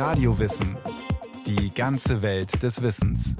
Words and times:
Radiowissen. 0.00 0.78
Die 1.44 1.74
ganze 1.74 2.22
Welt 2.22 2.62
des 2.62 2.80
Wissens. 2.80 3.36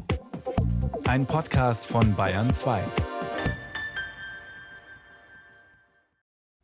Ein 1.05 1.25
Podcast 1.25 1.87
von 1.87 2.15
Bayern 2.15 2.51
2. 2.51 2.85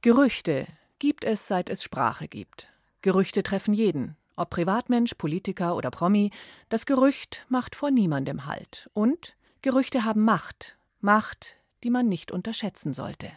Gerüchte 0.02 0.66
gibt 0.98 1.24
es, 1.24 1.48
seit 1.48 1.70
es 1.70 1.82
Sprache 1.82 2.28
gibt. 2.28 2.68
Gerüchte 3.00 3.42
treffen 3.42 3.72
jeden, 3.72 4.18
ob 4.36 4.50
Privatmensch, 4.50 5.14
Politiker 5.14 5.74
oder 5.74 5.90
Promi. 5.90 6.30
Das 6.68 6.84
Gerücht 6.84 7.46
macht 7.48 7.74
vor 7.74 7.90
niemandem 7.90 8.44
Halt. 8.44 8.90
Und 8.92 9.34
Gerüchte 9.62 10.04
haben 10.04 10.26
Macht. 10.26 10.76
Macht, 11.00 11.56
die 11.84 11.90
man 11.90 12.06
nicht 12.06 12.32
unterschätzen 12.32 12.92
sollte. 12.92 13.30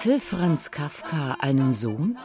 Hatte 0.00 0.18
Franz 0.18 0.70
Kafka 0.70 1.36
einen 1.40 1.74
Sohn? 1.74 2.16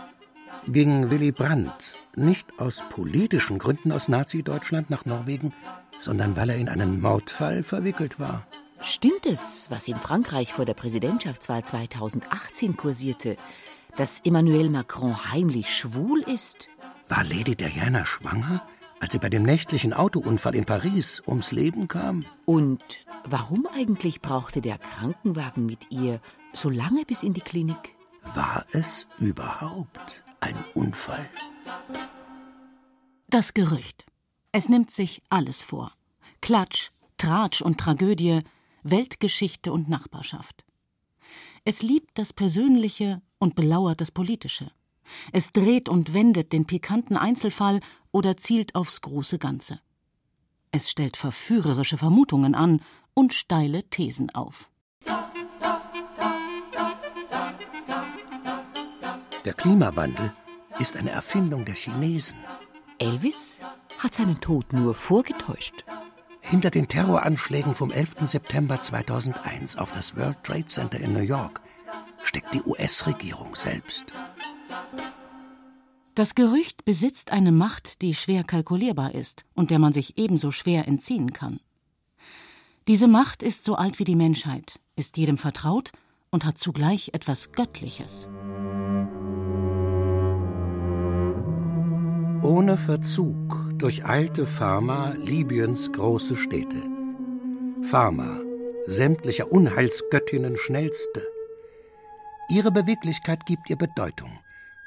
Ging 0.66 1.10
Willy 1.10 1.34
Brandt 1.34 1.98
nicht 2.16 2.48
aus 2.58 2.82
politischen 2.90 3.60
Gründen 3.60 3.92
aus 3.92 4.08
Nazi-Deutschland 4.08 4.90
nach 4.90 5.04
Norwegen, 5.04 5.54
sondern 5.98 6.38
weil 6.38 6.52
er 6.52 6.56
in 6.56 6.70
einen 6.70 7.02
Mordfall 7.02 7.64
verwickelt 7.64 8.18
war? 8.18 8.48
Stimmt 8.82 9.26
es, 9.26 9.70
was 9.70 9.90
in 9.90 9.98
Frankreich 9.98 10.54
vor 10.54 10.64
der 10.64 10.74
Präsidentschaftswahl 10.74 11.66
2018 11.66 12.78
kursierte, 12.78 13.36
dass 13.98 14.22
Emmanuel 14.24 14.70
Macron 14.70 15.34
heimlich 15.34 15.76
schwul 15.76 16.22
ist? 16.34 16.70
War 17.10 17.26
Lady 17.26 17.58
Diana 17.58 18.06
schwanger, 18.06 18.66
als 19.02 19.12
sie 19.12 19.20
bei 19.20 19.28
dem 19.28 19.44
nächtlichen 19.44 19.92
Autounfall 19.92 20.56
in 20.56 20.64
Paris 20.64 21.22
ums 21.28 21.52
Leben 21.52 21.90
kam? 21.90 22.24
Und 22.46 22.82
warum 23.26 23.68
eigentlich 23.76 24.22
brauchte 24.22 24.62
der 24.62 24.78
Krankenwagen 24.78 25.66
mit 25.66 25.92
ihr 25.92 26.22
so 26.56 26.70
lange 26.70 27.06
bis 27.06 27.24
in 27.24 27.34
die 27.34 27.42
Klinik? 27.42 27.96
War 28.34 28.66
es 28.72 29.08
überhaupt 29.20 30.24
ein 30.40 30.56
Unfall? 30.74 31.30
Das 33.28 33.54
Gerücht. 33.54 34.06
Es 34.52 34.70
nimmt 34.70 34.92
sich 34.92 35.22
alles 35.30 35.62
vor. 35.62 35.92
Klatsch, 36.42 36.92
Tratsch 37.18 37.62
und 37.62 37.80
Tragödie, 37.80 38.42
Weltgeschichte 38.84 39.74
und 39.74 39.90
Nachbarschaft. 39.90 40.64
Es 41.64 41.82
liebt 41.82 42.18
das 42.18 42.34
Persönliche 42.34 43.22
und 43.40 43.56
belauert 43.56 44.00
das 44.00 44.12
Politische. 44.12 44.72
Es 45.32 45.52
dreht 45.52 45.90
und 45.90 46.14
wendet 46.14 46.54
den 46.54 46.66
pikanten 46.66 47.18
Einzelfall 47.18 47.80
oder 48.12 48.38
zielt 48.38 48.76
aufs 48.76 49.02
große 49.02 49.40
Ganze. 49.40 49.82
Es 50.72 50.90
stellt 50.90 51.18
verführerische 51.18 51.98
Vermutungen 51.98 52.56
an 52.56 52.82
und 53.14 53.34
steile 53.34 53.84
Thesen 53.90 54.30
auf. 54.34 54.70
Der 59.46 59.54
Klimawandel 59.54 60.34
ist 60.80 60.98
eine 60.98 61.12
Erfindung 61.12 61.66
der 61.66 61.76
Chinesen. 61.76 62.40
Elvis 62.98 63.60
hat 64.00 64.16
seinen 64.16 64.42
Tod 64.42 64.74
nur 64.74 64.96
vorgetäuscht. 64.96 65.86
Hinter 66.42 66.72
den 66.72 66.88
Terroranschlägen 66.88 67.76
vom 67.76 67.92
11. 67.92 68.28
September 68.28 68.82
2001 68.82 69.78
auf 69.78 69.92
das 69.92 70.16
World 70.16 70.44
Trade 70.44 70.66
Center 70.66 71.00
in 71.00 71.14
New 71.14 71.20
York 71.20 71.62
steckt 72.24 72.56
die 72.56 72.64
US-Regierung 72.64 73.56
selbst. 73.56 74.06
Das 76.16 76.34
Gerücht 76.34 76.84
besitzt 76.84 77.32
eine 77.32 77.52
Macht, 77.52 78.02
die 78.02 78.16
schwer 78.16 78.44
kalkulierbar 78.44 79.14
ist 79.14 79.46
und 79.54 79.70
der 79.70 79.78
man 79.78 79.94
sich 79.94 80.18
ebenso 80.18 80.50
schwer 80.50 80.88
entziehen 80.88 81.34
kann. 81.34 81.60
Diese 82.88 83.08
Macht 83.08 83.44
ist 83.44 83.64
so 83.64 83.76
alt 83.76 84.00
wie 84.00 84.06
die 84.06 84.16
Menschheit, 84.16 84.80
ist 84.96 85.18
jedem 85.18 85.38
vertraut 85.38 85.92
und 86.32 86.46
hat 86.46 86.58
zugleich 86.58 87.12
etwas 87.14 87.52
Göttliches. 87.52 88.28
Ohne 92.46 92.78
Verzug 92.78 93.72
durcheilte 93.80 94.46
Pharma 94.46 95.16
Libyens 95.18 95.92
große 95.92 96.36
Städte. 96.36 96.78
Pharma, 97.82 98.40
sämtlicher 98.86 99.52
Unheilsgöttinnen 99.52 100.56
schnellste. 100.56 101.24
Ihre 102.48 102.72
Beweglichkeit 102.72 103.48
gibt 103.48 103.68
ihr 103.68 103.78
Bedeutung, 103.78 104.30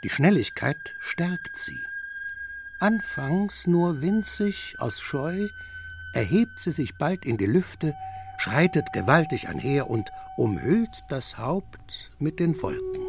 die 0.05 0.09
Schnelligkeit 0.09 0.95
stärkt 1.01 1.57
sie. 1.57 1.81
Anfangs 2.79 3.67
nur 3.67 4.03
winzig 4.03 4.77
aus 4.79 5.01
Scheu, 5.01 5.49
erhebt 6.15 6.61
sie 6.61 6.71
sich 6.71 6.95
bald 6.97 7.27
in 7.27 7.39
die 7.39 7.47
Lüfte, 7.47 7.93
schreitet 8.37 8.93
gewaltig 8.93 9.49
einher 9.49 9.91
und 9.91 10.09
umhüllt 10.37 11.03
das 11.09 11.39
Haupt 11.39 12.13
mit 12.21 12.39
den 12.39 12.63
Wolken. 12.63 13.08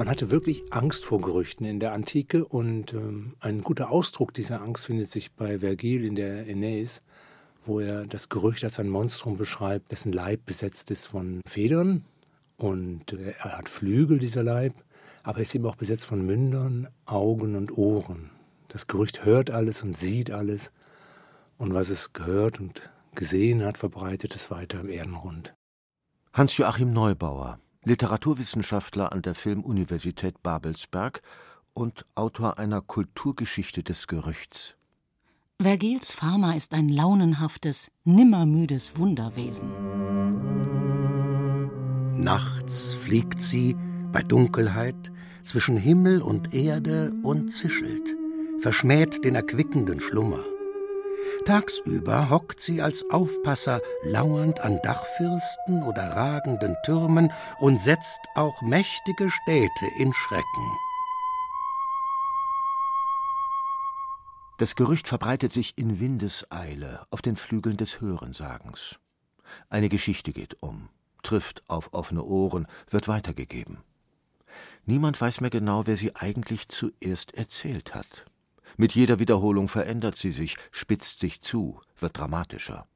Man 0.00 0.08
hatte 0.08 0.30
wirklich 0.30 0.64
Angst 0.72 1.04
vor 1.04 1.20
Gerüchten 1.20 1.66
in 1.66 1.78
der 1.78 1.92
Antike 1.92 2.46
und 2.46 2.94
ähm, 2.94 3.34
ein 3.40 3.60
guter 3.60 3.90
Ausdruck 3.90 4.32
dieser 4.32 4.62
Angst 4.62 4.86
findet 4.86 5.10
sich 5.10 5.32
bei 5.32 5.58
Vergil 5.58 6.06
in 6.06 6.14
der 6.16 6.46
Aeneis, 6.46 7.02
wo 7.66 7.80
er 7.80 8.06
das 8.06 8.30
Gerücht 8.30 8.64
als 8.64 8.80
ein 8.80 8.88
Monstrum 8.88 9.36
beschreibt, 9.36 9.90
dessen 9.90 10.14
Leib 10.14 10.46
besetzt 10.46 10.90
ist 10.90 11.04
von 11.04 11.42
Federn 11.46 12.06
und 12.56 13.12
äh, 13.12 13.34
er 13.40 13.58
hat 13.58 13.68
Flügel, 13.68 14.18
dieser 14.18 14.42
Leib, 14.42 14.72
aber 15.22 15.40
er 15.40 15.42
ist 15.42 15.54
eben 15.54 15.66
auch 15.66 15.76
besetzt 15.76 16.06
von 16.06 16.24
Mündern, 16.24 16.88
Augen 17.04 17.54
und 17.54 17.76
Ohren. 17.76 18.30
Das 18.68 18.86
Gerücht 18.86 19.26
hört 19.26 19.50
alles 19.50 19.82
und 19.82 19.98
sieht 19.98 20.30
alles 20.30 20.72
und 21.58 21.74
was 21.74 21.90
es 21.90 22.14
gehört 22.14 22.58
und 22.58 22.80
gesehen 23.14 23.62
hat, 23.62 23.76
verbreitet 23.76 24.34
es 24.34 24.50
weiter 24.50 24.80
im 24.80 24.88
Erdenrund. 24.88 25.52
Hans-Joachim 26.32 26.90
Neubauer 26.90 27.58
Literaturwissenschaftler 27.84 29.12
an 29.12 29.22
der 29.22 29.34
Filmuniversität 29.34 30.42
Babelsberg 30.42 31.22
und 31.72 32.04
Autor 32.14 32.58
einer 32.58 32.82
Kulturgeschichte 32.82 33.82
des 33.82 34.06
Gerüchts. 34.06 34.76
Vergils 35.60 36.12
Pharma 36.12 36.52
ist 36.54 36.74
ein 36.74 36.88
launenhaftes, 36.88 37.90
nimmermüdes 38.04 38.96
Wunderwesen. 38.96 39.70
Nachts 42.22 42.94
fliegt 42.94 43.40
sie 43.42 43.76
bei 44.12 44.22
Dunkelheit 44.22 45.10
zwischen 45.42 45.76
Himmel 45.78 46.20
und 46.20 46.52
Erde 46.54 47.12
und 47.22 47.48
zischelt, 47.48 48.14
verschmäht 48.60 49.24
den 49.24 49.34
erquickenden 49.34 50.00
Schlummer. 50.00 50.44
Tagsüber 51.44 52.30
hockt 52.30 52.60
sie 52.60 52.82
als 52.82 53.08
Aufpasser 53.10 53.80
lauernd 54.02 54.60
an 54.60 54.80
Dachfirsten 54.82 55.82
oder 55.82 56.14
ragenden 56.14 56.76
Türmen 56.84 57.32
und 57.58 57.80
setzt 57.80 58.20
auch 58.34 58.60
mächtige 58.62 59.30
Städte 59.30 59.86
in 59.98 60.12
Schrecken. 60.12 60.78
Das 64.58 64.76
Gerücht 64.76 65.08
verbreitet 65.08 65.54
sich 65.54 65.78
in 65.78 66.00
Windeseile 66.00 67.06
auf 67.10 67.22
den 67.22 67.36
Flügeln 67.36 67.78
des 67.78 68.02
Hörensagens. 68.02 68.98
Eine 69.70 69.88
Geschichte 69.88 70.32
geht 70.32 70.62
um, 70.62 70.90
trifft 71.22 71.62
auf 71.66 71.94
offene 71.94 72.22
Ohren, 72.22 72.68
wird 72.90 73.08
weitergegeben. 73.08 73.78
Niemand 74.84 75.18
weiß 75.20 75.40
mehr 75.40 75.50
genau, 75.50 75.86
wer 75.86 75.96
sie 75.96 76.14
eigentlich 76.14 76.68
zuerst 76.68 77.34
erzählt 77.34 77.94
hat. 77.94 78.26
Mit 78.80 78.94
jeder 78.94 79.18
Wiederholung 79.18 79.68
verändert 79.68 80.16
sie 80.16 80.32
sich, 80.32 80.56
spitzt 80.70 81.20
sich 81.20 81.42
zu, 81.42 81.78
wird 81.98 82.16
dramatischer. 82.16 82.86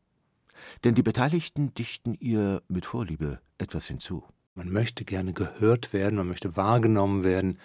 Denn 0.82 0.94
die 0.94 1.02
Beteiligten 1.02 1.74
dichten 1.74 2.14
ihr 2.14 2.62
mit 2.68 2.86
Vorliebe 2.86 3.38
etwas 3.58 3.88
hinzu. 3.88 4.24
Man 4.54 4.70
möchte 4.70 5.04
gerne 5.04 5.34
gehört 5.34 5.92
werden, 5.92 6.16
man 6.16 6.28
möchte 6.28 6.56
wahrgenommen 6.56 7.22
werden. 7.22 7.58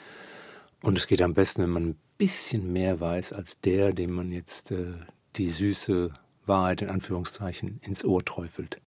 Und 0.84 0.98
es 0.98 1.08
geht 1.08 1.22
am 1.22 1.34
besten, 1.34 1.62
wenn 1.62 1.70
man 1.70 1.86
ein 1.92 2.00
bisschen 2.18 2.74
mehr 2.74 3.00
weiß 3.00 3.32
als 3.32 3.62
der, 3.62 3.94
dem 3.94 4.12
man 4.12 4.34
jetzt 4.34 4.72
äh, 4.72 4.96
die 5.38 5.48
süße 5.48 6.12
Wahrheit 6.46 6.82
in 6.82 6.90
Anführungszeichen 6.90 7.80
ins 7.84 8.04
Ohr 8.04 8.26
träufelt. 8.26 8.82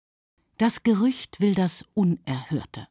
Das 0.58 0.84
Gerücht 0.84 1.40
will 1.40 1.56
das 1.56 1.86
Unerhörte. 1.94 2.90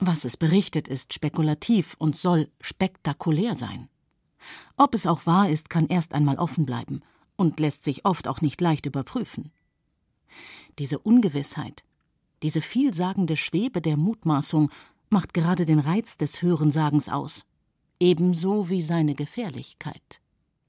Was 0.00 0.24
es 0.24 0.36
berichtet, 0.36 0.88
ist 0.88 1.14
spekulativ 1.14 1.94
und 1.96 2.16
soll 2.16 2.50
spektakulär 2.60 3.54
sein. 3.54 3.88
Ob 4.76 4.94
es 4.94 5.06
auch 5.06 5.26
wahr 5.26 5.48
ist, 5.48 5.70
kann 5.70 5.86
erst 5.86 6.14
einmal 6.14 6.36
offen 6.36 6.66
bleiben 6.66 7.02
und 7.36 7.60
lässt 7.60 7.84
sich 7.84 8.04
oft 8.04 8.28
auch 8.28 8.40
nicht 8.40 8.60
leicht 8.60 8.86
überprüfen. 8.86 9.50
Diese 10.78 10.98
Ungewissheit, 10.98 11.84
diese 12.42 12.60
vielsagende 12.60 13.36
Schwebe 13.36 13.80
der 13.80 13.96
Mutmaßung 13.96 14.70
macht 15.08 15.34
gerade 15.34 15.64
den 15.64 15.78
Reiz 15.78 16.16
des 16.16 16.42
Hörensagens 16.42 17.08
aus, 17.08 17.46
ebenso 18.00 18.68
wie 18.68 18.80
seine 18.80 19.14
Gefährlichkeit. 19.14 20.20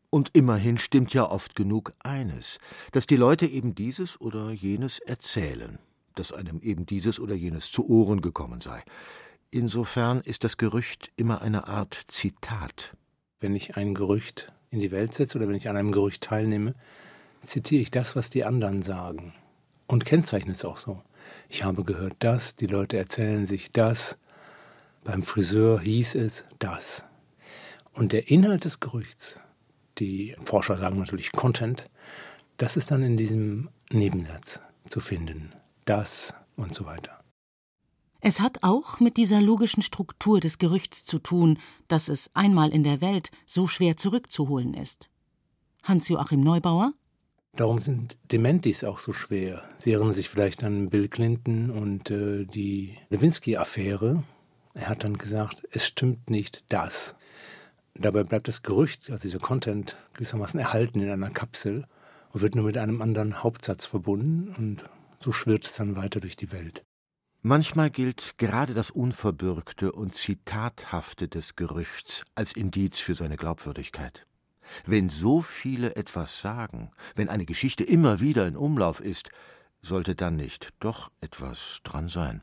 Und 0.09 0.29
immerhin 0.33 0.77
stimmt 0.77 1.13
ja 1.13 1.29
oft 1.29 1.55
genug 1.55 1.93
eines, 1.99 2.59
dass 2.91 3.05
die 3.07 3.17
Leute 3.17 3.47
eben 3.47 3.75
dieses 3.75 4.21
oder 4.21 4.51
jenes 4.51 4.99
erzählen, 4.99 5.79
dass 6.13 6.31
einem 6.31 6.61
eben 6.61 6.85
dieses 6.85 7.19
oder 7.19 7.35
jenes 7.35 7.71
zu 7.71 7.85
Ohren 7.89 8.21
gekommen 8.21 8.61
sei. 8.61 8.83
Insofern 9.51 10.21
ist 10.21 10.43
das 10.43 10.57
Gerücht 10.57 11.11
immer 11.17 11.41
eine 11.41 11.67
Art 11.67 11.99
Zitat 12.07 12.95
wenn 13.39 13.55
ich 13.55 13.77
ein 13.77 13.93
Gerücht 13.93 14.51
in 14.69 14.79
die 14.79 14.91
Welt 14.91 15.13
setze 15.13 15.37
oder 15.37 15.47
wenn 15.47 15.55
ich 15.55 15.69
an 15.69 15.77
einem 15.77 15.91
Gerücht 15.91 16.23
teilnehme, 16.23 16.75
zitiere 17.45 17.81
ich 17.81 17.91
das, 17.91 18.15
was 18.15 18.29
die 18.29 18.43
anderen 18.43 18.81
sagen 18.81 19.33
und 19.87 20.05
kennzeichne 20.05 20.51
es 20.51 20.65
auch 20.65 20.77
so. 20.77 21.01
Ich 21.49 21.63
habe 21.63 21.83
gehört 21.83 22.15
das, 22.19 22.55
die 22.55 22.67
Leute 22.67 22.97
erzählen 22.97 23.45
sich 23.45 23.71
das, 23.71 24.17
beim 25.03 25.23
Friseur 25.23 25.79
hieß 25.79 26.15
es 26.15 26.45
das. 26.59 27.05
Und 27.93 28.11
der 28.11 28.29
Inhalt 28.29 28.65
des 28.65 28.79
Gerüchts, 28.79 29.39
die 29.99 30.35
Forscher 30.43 30.77
sagen 30.77 30.99
natürlich 30.99 31.31
Content, 31.31 31.89
das 32.57 32.75
ist 32.77 32.91
dann 32.91 33.03
in 33.03 33.17
diesem 33.17 33.69
Nebensatz 33.91 34.61
zu 34.89 34.99
finden. 34.99 35.51
Das 35.85 36.33
und 36.55 36.73
so 36.73 36.85
weiter. 36.85 37.24
Es 38.27 38.39
hat 38.39 38.63
auch 38.63 38.99
mit 38.99 39.17
dieser 39.17 39.39
logischen 39.39 39.83
Struktur 39.83 40.39
des 40.39 40.57
Gerüchts 40.57 41.05
zu 41.05 41.19
tun, 41.19 41.59
dass 41.87 42.09
es 42.09 42.31
einmal 42.33 42.71
in 42.71 42.83
der 42.83 42.99
Welt 42.99 43.29
so 43.45 43.67
schwer 43.67 43.97
zurückzuholen 43.97 44.73
ist. 44.73 45.09
Hans-Joachim 45.83 46.41
Neubauer 46.41 46.93
Darum 47.55 47.83
sind 47.83 48.17
Dementis 48.31 48.83
auch 48.83 48.97
so 48.97 49.13
schwer. 49.13 49.61
Sie 49.77 49.91
erinnern 49.91 50.15
sich 50.15 50.27
vielleicht 50.27 50.63
an 50.63 50.89
Bill 50.89 51.07
Clinton 51.07 51.69
und 51.69 52.09
äh, 52.09 52.45
die 52.45 52.97
Lewinsky-Affäre. 53.09 54.23
Er 54.73 54.89
hat 54.89 55.03
dann 55.03 55.19
gesagt, 55.19 55.61
es 55.69 55.85
stimmt 55.85 56.31
nicht 56.31 56.63
das. 56.69 57.15
Dabei 57.93 58.23
bleibt 58.23 58.47
das 58.47 58.63
Gerücht, 58.63 59.11
also 59.11 59.21
dieser 59.21 59.37
Content, 59.37 59.97
gewissermaßen 60.15 60.59
erhalten 60.59 60.99
in 60.99 61.11
einer 61.11 61.29
Kapsel 61.29 61.85
und 62.31 62.41
wird 62.41 62.55
nur 62.55 62.65
mit 62.65 62.79
einem 62.79 63.03
anderen 63.03 63.43
Hauptsatz 63.43 63.85
verbunden 63.85 64.51
und 64.57 64.83
so 65.19 65.31
schwirrt 65.31 65.65
es 65.65 65.73
dann 65.73 65.95
weiter 65.95 66.19
durch 66.19 66.35
die 66.35 66.51
Welt. 66.51 66.83
Manchmal 67.47 67.91
gilt 67.91 68.39
gerade 68.39 68.73
das 68.73 68.89
Unverbürgte 68.89 69.91
und 69.91 70.15
Zitathafte 70.15 71.27
des 71.27 71.55
Gerüchts 71.55 72.25
als 72.33 72.53
Indiz 72.53 72.97
für 72.97 73.13
seine 73.13 73.37
Glaubwürdigkeit. 73.37 74.25
Wenn 74.87 75.09
so 75.09 75.43
viele 75.43 75.95
etwas 75.95 76.41
sagen, 76.41 76.89
wenn 77.13 77.29
eine 77.29 77.45
Geschichte 77.45 77.83
immer 77.83 78.19
wieder 78.19 78.47
in 78.47 78.57
Umlauf 78.57 78.99
ist, 78.99 79.29
sollte 79.83 80.15
dann 80.15 80.37
nicht 80.37 80.69
doch 80.79 81.11
etwas 81.21 81.81
dran 81.83 82.09
sein. 82.09 82.41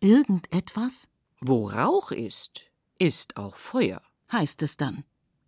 Irgendetwas? 0.00 1.08
Wo 1.40 1.70
Rauch 1.70 2.10
ist, 2.10 2.66
ist 2.98 3.38
auch 3.38 3.56
Feuer, 3.56 4.02
heißt 4.30 4.62
es 4.62 4.76
dann. 4.76 5.04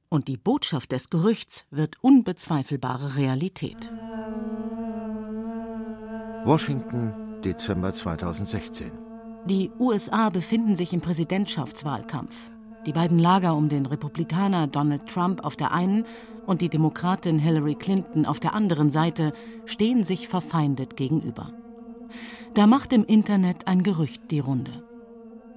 Und 0.08 0.29
die 0.29 0.38
Botschaft 0.38 0.93
des 0.93 1.11
Gerüchts 1.11 1.67
wird 1.70 2.02
unbezweifelbare 2.02 3.17
Realität. 3.17 3.93
Washington, 6.46 7.27
Dezember 7.44 7.93
2016. 7.93 8.90
Die 9.46 9.70
USA 9.79 10.31
befinden 10.31 10.75
sich 10.75 10.93
im 10.93 11.00
Präsidentschaftswahlkampf. 11.00 12.37
Die 12.87 12.93
beiden 12.93 13.19
Lager 13.19 13.55
um 13.55 13.69
den 13.69 13.87
Republikaner 13.87 14.67
Donald 14.67 15.06
Trump 15.06 15.44
auf 15.44 15.56
der 15.56 15.73
einen 15.73 16.05
und 16.46 16.61
die 16.61 16.69
Demokratin 16.69 17.38
Hillary 17.38 17.75
Clinton 17.75 18.26
auf 18.26 18.40
der 18.40 18.55
anderen 18.55 18.90
Seite 18.90 19.32
stehen 19.67 20.05
sich 20.05 20.29
verfeindet 20.29 20.96
gegenüber. 20.96 21.52
Da 22.55 22.67
macht 22.67 22.93
im 22.93 23.05
Internet 23.05 23.67
ein 23.67 23.82
Gerücht 23.82 24.31
die 24.31 24.41
Runde. 24.41 24.82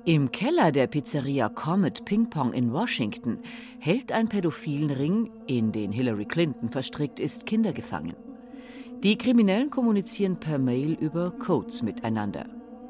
Im 0.04 0.32
Keller 0.32 0.72
der 0.72 0.88
Pizzeria 0.88 1.48
Comet 1.50 2.06
Ping 2.06 2.30
Pong 2.30 2.54
in 2.54 2.74
Washington 2.74 3.40
hält 3.80 4.12
ein 4.12 4.28
pädophilen 4.28 4.90
Ring, 4.90 5.30
in 5.48 5.72
den 5.72 5.92
Hillary 5.92 6.26
Clinton 6.26 6.70
verstrickt 6.70 7.20
ist, 7.20 7.46
Kinder 7.46 7.72
gefangen. 7.72 8.16
Die 9.04 9.18
Kriminellen 9.18 9.72
kommunizieren 9.72 10.40
per 10.40 10.60
Mail 10.60 10.94
über 10.94 11.32
Codes 11.32 11.82
miteinander. 11.82 12.46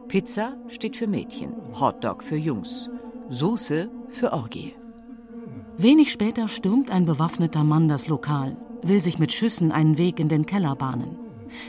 Pizza 0.10 0.58
steht 0.68 0.98
für 0.98 1.08
Mädchen, 1.08 1.54
Hotdog 1.80 2.22
für 2.22 2.36
Jungs. 2.36 2.90
Soße 3.30 3.90
für 4.10 4.34
Orgie. 4.34 4.74
Wenig 5.78 6.12
später 6.12 6.50
stürmt 6.50 6.92
ein 6.92 7.06
bewaffneter 7.06 7.64
Mann 7.64 7.88
das 7.88 8.10
Lokal, 8.10 8.58
will 8.82 9.02
sich 9.02 9.20
mit 9.20 9.32
Schüssen 9.32 9.72
einen 9.72 9.98
Weg 9.98 10.20
in 10.20 10.28
den 10.28 10.46
Keller 10.46 10.76
bahnen. 10.76 11.18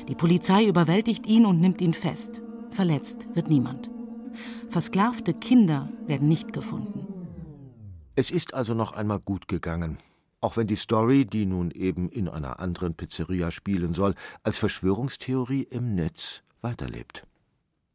Die 0.08 0.16
Polizei 0.16 0.66
überwältigt 0.66 1.28
ihn 1.28 1.46
und 1.46 1.60
nimmt 1.60 1.80
ihn 1.80 1.94
fest. 1.94 2.42
Verletzt 2.72 3.28
wird 3.34 3.48
niemand. 3.48 3.90
Versklavte 4.68 5.34
Kinder 5.34 5.88
werden 6.06 6.26
nicht 6.26 6.52
gefunden. 6.52 7.06
Es 8.16 8.32
ist 8.32 8.54
also 8.54 8.74
noch 8.74 8.90
einmal 8.90 9.20
gut 9.20 9.46
gegangen. 9.46 9.98
Auch 10.42 10.56
wenn 10.56 10.66
die 10.66 10.76
Story, 10.76 11.24
die 11.24 11.46
nun 11.46 11.70
eben 11.70 12.10
in 12.10 12.28
einer 12.28 12.58
anderen 12.58 12.94
Pizzeria 12.94 13.50
spielen 13.52 13.94
soll, 13.94 14.14
als 14.42 14.58
Verschwörungstheorie 14.58 15.62
im 15.62 15.94
Netz 15.94 16.42
weiterlebt. 16.60 17.26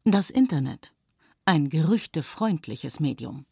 Das 0.06 0.30
Internet. 0.30 0.94
Ein 1.44 1.70
gerüchtefreundliches 1.70 3.02
Medium. 3.02 3.46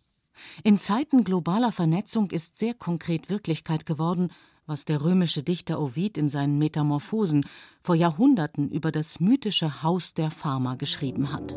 In 0.64 0.80
Zeiten 0.80 1.26
globaler 1.26 1.74
Vernetzung 1.74 2.32
ist 2.32 2.58
sehr 2.58 2.74
konkret 2.74 3.30
Wirklichkeit 3.30 3.86
geworden, 3.86 4.32
was 4.66 4.86
der 4.86 5.02
römische 5.02 5.44
Dichter 5.44 5.80
Ovid 5.82 6.18
in 6.18 6.30
seinen 6.30 6.58
Metamorphosen 6.58 7.46
vor 7.84 7.96
Jahrhunderten 7.96 8.70
über 8.72 8.94
das 8.94 9.20
mythische 9.20 9.84
Haus 9.84 10.14
der 10.14 10.32
Pharma 10.32 10.76
geschrieben 10.76 11.34
hat. 11.34 11.54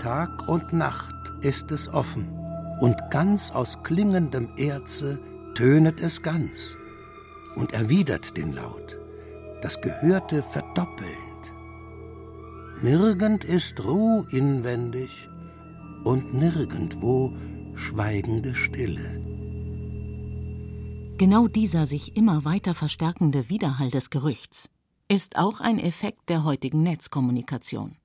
Tag 0.00 0.48
und 0.48 0.72
Nacht 0.72 1.14
ist 1.42 1.70
es 1.70 1.88
offen, 1.88 2.39
und 2.80 2.96
ganz 3.10 3.50
aus 3.50 3.82
klingendem 3.82 4.48
Erze 4.56 5.18
tönet 5.54 6.00
es 6.00 6.22
ganz 6.22 6.76
und 7.54 7.72
erwidert 7.72 8.36
den 8.36 8.52
Laut, 8.54 8.98
das 9.62 9.80
Gehörte 9.80 10.42
verdoppelnd. 10.42 11.52
Nirgend 12.82 13.44
ist 13.44 13.84
Ruh 13.84 14.24
inwendig, 14.30 15.28
und 16.04 16.34
nirgendwo 16.34 17.32
schweigende 17.74 18.54
Stille. 18.54 19.22
Genau 21.18 21.48
dieser 21.48 21.86
sich 21.86 22.16
immer 22.16 22.44
weiter 22.44 22.74
verstärkende 22.74 23.50
Widerhall 23.50 23.90
des 23.90 24.10
Gerüchts 24.10 24.70
ist 25.08 25.36
auch 25.36 25.60
ein 25.60 25.78
Effekt 25.78 26.30
der 26.30 26.44
heutigen 26.44 26.82
Netzkommunikation. 26.82 27.96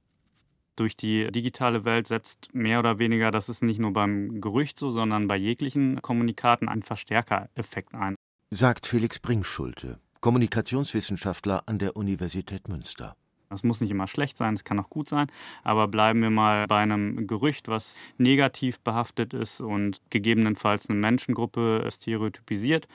Durch 0.76 0.98
die 0.98 1.32
digitale 1.32 1.86
Welt 1.86 2.08
setzt 2.08 2.54
mehr 2.54 2.80
oder 2.80 3.00
weniger, 3.00 3.32
das 3.32 3.48
ist 3.48 3.64
nicht 3.64 3.80
nur 3.80 3.94
beim 3.94 4.42
Gerücht 4.42 4.78
so, 4.78 4.92
sondern 4.92 5.28
bei 5.28 5.38
jeglichen 5.38 6.02
Kommunikaten 6.02 6.68
ein 6.68 6.84
Verstärkereffekt 6.84 7.94
ein. 7.94 8.16
Sagt 8.50 8.86
Felix 8.86 9.20
Bringschulte, 9.20 10.00
Kommunikationswissenschaftler 10.20 11.64
an 11.66 11.80
der 11.80 11.96
Universität 11.96 12.68
Münster. 12.68 13.16
Das 13.50 13.64
muss 13.64 13.82
nicht 13.82 13.92
immer 13.92 14.08
schlecht 14.08 14.38
sein, 14.38 14.54
es 14.54 14.64
kann 14.64 14.80
auch 14.80 14.90
gut 14.90 15.08
sein, 15.10 15.28
aber 15.64 15.88
bleiben 15.88 16.22
wir 16.22 16.30
mal 16.30 16.66
bei 16.68 16.80
einem 16.80 17.28
Gerücht, 17.28 17.68
was 17.68 17.98
negativ 18.18 18.80
behaftet 18.80 19.34
ist 19.34 19.62
und 19.62 20.02
gegebenenfalls 20.10 20.90
eine 20.90 21.00
Menschengruppe 21.00 21.88
stereotypisiert. 21.92 22.88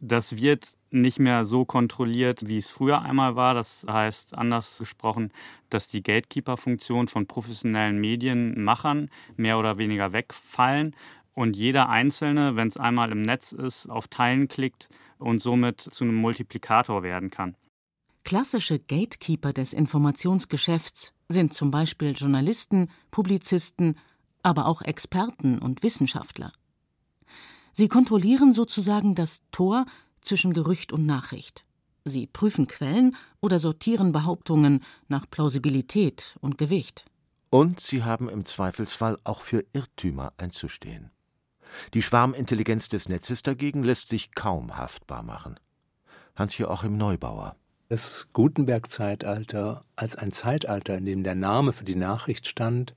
Das 0.00 0.36
wird 0.36 0.76
nicht 0.90 1.18
mehr 1.18 1.44
so 1.44 1.64
kontrolliert, 1.64 2.48
wie 2.48 2.58
es 2.58 2.68
früher 2.68 3.02
einmal 3.02 3.36
war. 3.36 3.54
Das 3.54 3.84
heißt, 3.88 4.36
anders 4.36 4.78
gesprochen, 4.78 5.32
dass 5.70 5.88
die 5.88 6.02
Gatekeeper-Funktion 6.02 7.08
von 7.08 7.26
professionellen 7.26 8.00
Medienmachern 8.00 9.10
mehr 9.36 9.58
oder 9.58 9.76
weniger 9.78 10.12
wegfallen 10.12 10.94
und 11.34 11.56
jeder 11.56 11.88
Einzelne, 11.88 12.56
wenn 12.56 12.68
es 12.68 12.76
einmal 12.76 13.12
im 13.12 13.22
Netz 13.22 13.52
ist, 13.52 13.88
auf 13.88 14.08
Teilen 14.08 14.48
klickt 14.48 14.88
und 15.18 15.40
somit 15.40 15.80
zu 15.80 16.04
einem 16.04 16.16
Multiplikator 16.16 17.02
werden 17.02 17.30
kann. 17.30 17.54
Klassische 18.28 18.78
Gatekeeper 18.78 19.54
des 19.54 19.72
Informationsgeschäfts 19.72 21.14
sind 21.30 21.54
zum 21.54 21.70
Beispiel 21.70 22.12
Journalisten, 22.12 22.90
Publizisten, 23.10 23.98
aber 24.42 24.66
auch 24.66 24.82
Experten 24.82 25.58
und 25.58 25.82
Wissenschaftler. 25.82 26.52
Sie 27.72 27.88
kontrollieren 27.88 28.52
sozusagen 28.52 29.14
das 29.14 29.40
Tor 29.50 29.86
zwischen 30.20 30.52
Gerücht 30.52 30.92
und 30.92 31.06
Nachricht. 31.06 31.64
Sie 32.04 32.26
prüfen 32.26 32.66
Quellen 32.66 33.16
oder 33.40 33.58
sortieren 33.58 34.12
Behauptungen 34.12 34.84
nach 35.08 35.24
Plausibilität 35.30 36.36
und 36.42 36.58
Gewicht. 36.58 37.06
Und 37.48 37.80
sie 37.80 38.04
haben 38.04 38.28
im 38.28 38.44
Zweifelsfall 38.44 39.16
auch 39.24 39.40
für 39.40 39.64
Irrtümer 39.72 40.34
einzustehen. 40.36 41.10
Die 41.94 42.02
Schwarmintelligenz 42.02 42.90
des 42.90 43.08
Netzes 43.08 43.42
dagegen 43.42 43.84
lässt 43.84 44.08
sich 44.08 44.34
kaum 44.34 44.76
haftbar 44.76 45.22
machen. 45.22 45.58
Hans-Joachim 46.36 46.98
Neubauer 46.98 47.56
das 47.88 48.28
Gutenberg-Zeitalter 48.34 49.84
als 49.96 50.16
ein 50.16 50.32
Zeitalter, 50.32 50.98
in 50.98 51.06
dem 51.06 51.24
der 51.24 51.34
Name 51.34 51.72
für 51.72 51.84
die 51.84 51.96
Nachricht 51.96 52.46
stand 52.46 52.94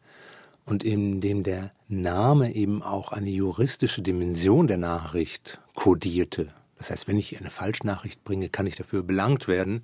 und 0.65 0.83
in 0.83 1.21
dem 1.21 1.43
der 1.43 1.71
Name 1.88 2.53
eben 2.53 2.83
auch 2.83 3.12
eine 3.12 3.29
juristische 3.29 4.01
Dimension 4.01 4.67
der 4.67 4.77
Nachricht 4.77 5.60
kodierte. 5.75 6.53
Das 6.77 6.91
heißt, 6.91 7.07
wenn 7.07 7.17
ich 7.17 7.38
eine 7.39 7.50
Falschnachricht 7.50 8.24
bringe, 8.24 8.50
kann 8.50 8.67
ich 8.67 8.75
dafür 8.75 9.03
belangt 9.03 9.48
werden, 9.48 9.83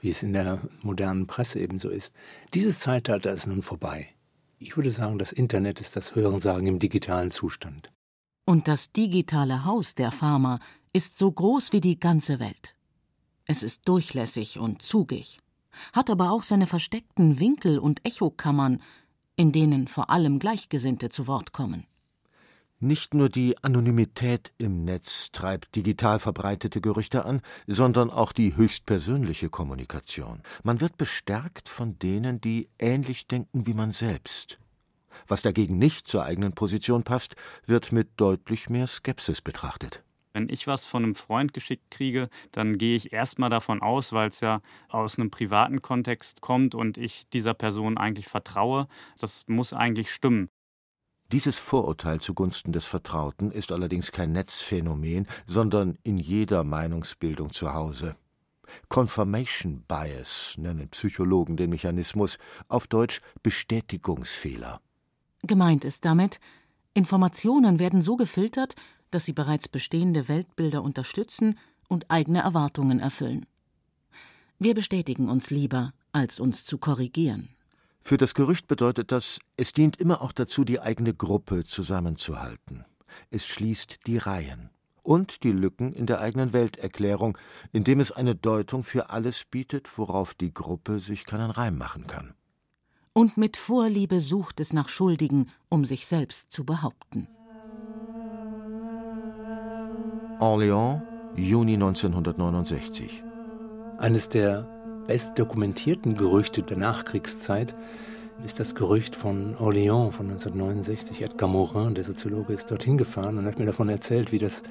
wie 0.00 0.10
es 0.10 0.22
in 0.22 0.32
der 0.32 0.60
modernen 0.82 1.26
Presse 1.26 1.58
eben 1.58 1.78
so 1.78 1.88
ist. 1.88 2.14
Dieses 2.54 2.78
Zeitalter 2.78 3.32
ist 3.32 3.46
nun 3.46 3.62
vorbei. 3.62 4.08
Ich 4.58 4.76
würde 4.76 4.90
sagen, 4.90 5.18
das 5.18 5.32
Internet 5.32 5.80
ist 5.80 5.96
das 5.96 6.14
Hörensagen 6.14 6.66
im 6.68 6.78
digitalen 6.78 7.30
Zustand. 7.32 7.90
Und 8.44 8.68
das 8.68 8.92
digitale 8.92 9.64
Haus 9.64 9.94
der 9.94 10.12
Pharma 10.12 10.60
ist 10.92 11.18
so 11.18 11.30
groß 11.30 11.72
wie 11.72 11.80
die 11.80 11.98
ganze 11.98 12.38
Welt. 12.38 12.76
Es 13.46 13.62
ist 13.62 13.88
durchlässig 13.88 14.58
und 14.58 14.82
zugig, 14.82 15.38
hat 15.92 16.10
aber 16.10 16.30
auch 16.30 16.42
seine 16.42 16.66
versteckten 16.66 17.40
Winkel 17.40 17.78
und 17.78 18.04
Echokammern, 18.06 18.82
in 19.36 19.52
denen 19.52 19.88
vor 19.88 20.10
allem 20.10 20.38
Gleichgesinnte 20.38 21.08
zu 21.08 21.26
Wort 21.26 21.52
kommen. 21.52 21.86
Nicht 22.84 23.14
nur 23.14 23.28
die 23.28 23.56
Anonymität 23.62 24.52
im 24.58 24.84
Netz 24.84 25.30
treibt 25.30 25.76
digital 25.76 26.18
verbreitete 26.18 26.80
Gerüchte 26.80 27.24
an, 27.24 27.40
sondern 27.68 28.10
auch 28.10 28.32
die 28.32 28.56
höchstpersönliche 28.56 29.50
Kommunikation. 29.50 30.42
Man 30.64 30.80
wird 30.80 30.98
bestärkt 30.98 31.68
von 31.68 31.96
denen, 32.00 32.40
die 32.40 32.68
ähnlich 32.80 33.28
denken 33.28 33.68
wie 33.68 33.74
man 33.74 33.92
selbst. 33.92 34.58
Was 35.28 35.42
dagegen 35.42 35.78
nicht 35.78 36.08
zur 36.08 36.24
eigenen 36.24 36.54
Position 36.54 37.04
passt, 37.04 37.36
wird 37.66 37.92
mit 37.92 38.08
deutlich 38.16 38.68
mehr 38.68 38.88
Skepsis 38.88 39.40
betrachtet. 39.40 40.02
Wenn 40.32 40.48
ich 40.48 40.66
was 40.66 40.86
von 40.86 41.04
einem 41.04 41.14
Freund 41.14 41.52
geschickt 41.52 41.90
kriege, 41.90 42.28
dann 42.52 42.78
gehe 42.78 42.96
ich 42.96 43.12
erstmal 43.12 43.50
davon 43.50 43.82
aus, 43.82 44.12
weil 44.12 44.28
es 44.28 44.40
ja 44.40 44.60
aus 44.88 45.18
einem 45.18 45.30
privaten 45.30 45.82
Kontext 45.82 46.40
kommt 46.40 46.74
und 46.74 46.96
ich 46.96 47.28
dieser 47.32 47.54
Person 47.54 47.98
eigentlich 47.98 48.28
vertraue. 48.28 48.88
Das 49.20 49.44
muss 49.46 49.72
eigentlich 49.72 50.10
stimmen. 50.10 50.48
Dieses 51.32 51.58
Vorurteil 51.58 52.20
zugunsten 52.20 52.72
des 52.72 52.86
Vertrauten 52.86 53.52
ist 53.52 53.72
allerdings 53.72 54.12
kein 54.12 54.32
Netzphänomen, 54.32 55.26
sondern 55.46 55.96
in 56.02 56.18
jeder 56.18 56.62
Meinungsbildung 56.62 57.52
zu 57.52 57.72
Hause. 57.72 58.16
Confirmation 58.88 59.82
Bias 59.88 60.54
nennen 60.58 60.88
Psychologen 60.90 61.56
den 61.56 61.70
Mechanismus, 61.70 62.38
auf 62.68 62.86
Deutsch 62.86 63.20
Bestätigungsfehler. 63.42 64.80
Gemeint 65.42 65.84
ist 65.84 66.04
damit, 66.04 66.38
Informationen 66.94 67.78
werden 67.78 68.02
so 68.02 68.16
gefiltert, 68.16 68.74
dass 69.12 69.24
sie 69.24 69.32
bereits 69.32 69.68
bestehende 69.68 70.28
Weltbilder 70.28 70.82
unterstützen 70.82 71.58
und 71.88 72.10
eigene 72.10 72.40
Erwartungen 72.40 72.98
erfüllen. 72.98 73.46
Wir 74.58 74.74
bestätigen 74.74 75.28
uns 75.28 75.50
lieber, 75.50 75.92
als 76.12 76.40
uns 76.40 76.64
zu 76.64 76.78
korrigieren. 76.78 77.48
Für 78.00 78.16
das 78.16 78.34
Gerücht 78.34 78.66
bedeutet 78.66 79.12
das, 79.12 79.38
es 79.56 79.72
dient 79.72 79.96
immer 79.96 80.22
auch 80.22 80.32
dazu, 80.32 80.64
die 80.64 80.80
eigene 80.80 81.14
Gruppe 81.14 81.64
zusammenzuhalten. 81.64 82.84
Es 83.30 83.46
schließt 83.46 84.06
die 84.06 84.18
Reihen 84.18 84.70
und 85.02 85.44
die 85.44 85.52
Lücken 85.52 85.92
in 85.92 86.06
der 86.06 86.20
eigenen 86.20 86.52
Welterklärung, 86.52 87.38
indem 87.72 88.00
es 88.00 88.12
eine 88.12 88.34
Deutung 88.34 88.84
für 88.84 89.10
alles 89.10 89.44
bietet, 89.44 89.98
worauf 89.98 90.34
die 90.34 90.52
Gruppe 90.52 91.00
sich 91.00 91.24
keinen 91.24 91.50
Reim 91.50 91.78
machen 91.78 92.06
kann. 92.06 92.34
Und 93.12 93.36
mit 93.36 93.56
Vorliebe 93.56 94.20
sucht 94.20 94.60
es 94.60 94.72
nach 94.72 94.88
Schuldigen, 94.88 95.50
um 95.68 95.84
sich 95.84 96.06
selbst 96.06 96.50
zu 96.50 96.64
behaupten. 96.64 97.28
Orléans, 100.40 101.02
Juni 101.36 101.74
1969. 101.74 103.22
Eines 103.98 104.28
der 104.28 104.66
bestdokumentierten 105.06 106.14
Gerüchte 106.16 106.62
der 106.62 106.76
Nachkriegszeit 106.76 107.74
ist 108.44 108.58
das 108.58 108.74
Gerücht 108.74 109.14
von 109.14 109.54
Orléans 109.56 110.12
von 110.12 110.30
1969. 110.30 111.22
Edgar 111.22 111.48
Morin, 111.48 111.94
der 111.94 112.04
Soziologe, 112.04 112.52
ist 112.54 112.70
dorthin 112.70 112.98
gefahren 112.98 113.38
und 113.38 113.46
hat 113.46 113.58
mir 113.58 113.66
davon 113.66 113.88
erzählt, 113.88 114.32
wie 114.32 114.38
das 114.38 114.62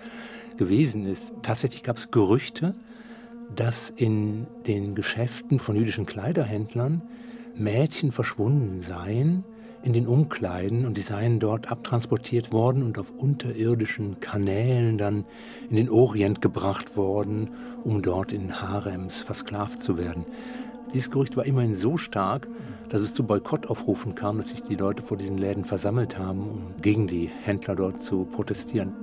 gewesen 0.57 1.05
ist. 1.05 1.33
Tatsächlich 1.41 1.83
gab 1.83 1.97
es 1.97 2.11
Gerüchte, 2.11 2.75
dass 3.55 3.89
in 3.89 4.47
den 4.67 4.95
Geschäften 4.95 5.59
von 5.59 5.75
jüdischen 5.75 6.05
Kleiderhändlern 6.05 7.01
Mädchen 7.55 8.11
verschwunden 8.11 8.81
seien 8.81 9.43
in 9.83 9.93
den 9.93 10.07
Umkleiden 10.07 10.85
und 10.85 10.97
die 10.97 11.01
seien 11.01 11.39
dort 11.39 11.71
abtransportiert 11.71 12.51
worden 12.51 12.83
und 12.83 12.99
auf 12.99 13.11
unterirdischen 13.11 14.19
Kanälen 14.19 14.97
dann 14.97 15.25
in 15.69 15.75
den 15.75 15.89
Orient 15.89 16.41
gebracht 16.41 16.95
worden, 16.95 17.51
um 17.83 18.01
dort 18.01 18.31
in 18.31 18.61
Harems 18.61 19.21
versklavt 19.21 19.81
zu 19.81 19.97
werden. 19.97 20.25
Dieses 20.93 21.09
Gerücht 21.09 21.37
war 21.37 21.45
immerhin 21.45 21.73
so 21.73 21.97
stark, 21.97 22.47
dass 22.89 23.01
es 23.01 23.13
zu 23.13 23.23
Boykottaufrufen 23.23 24.15
kam, 24.15 24.37
dass 24.37 24.49
sich 24.49 24.61
die 24.61 24.75
Leute 24.75 25.01
vor 25.01 25.17
diesen 25.17 25.37
Läden 25.37 25.65
versammelt 25.65 26.17
haben, 26.17 26.41
um 26.41 26.81
gegen 26.81 27.07
die 27.07 27.27
Händler 27.27 27.75
dort 27.75 28.03
zu 28.03 28.25
protestieren. 28.25 28.93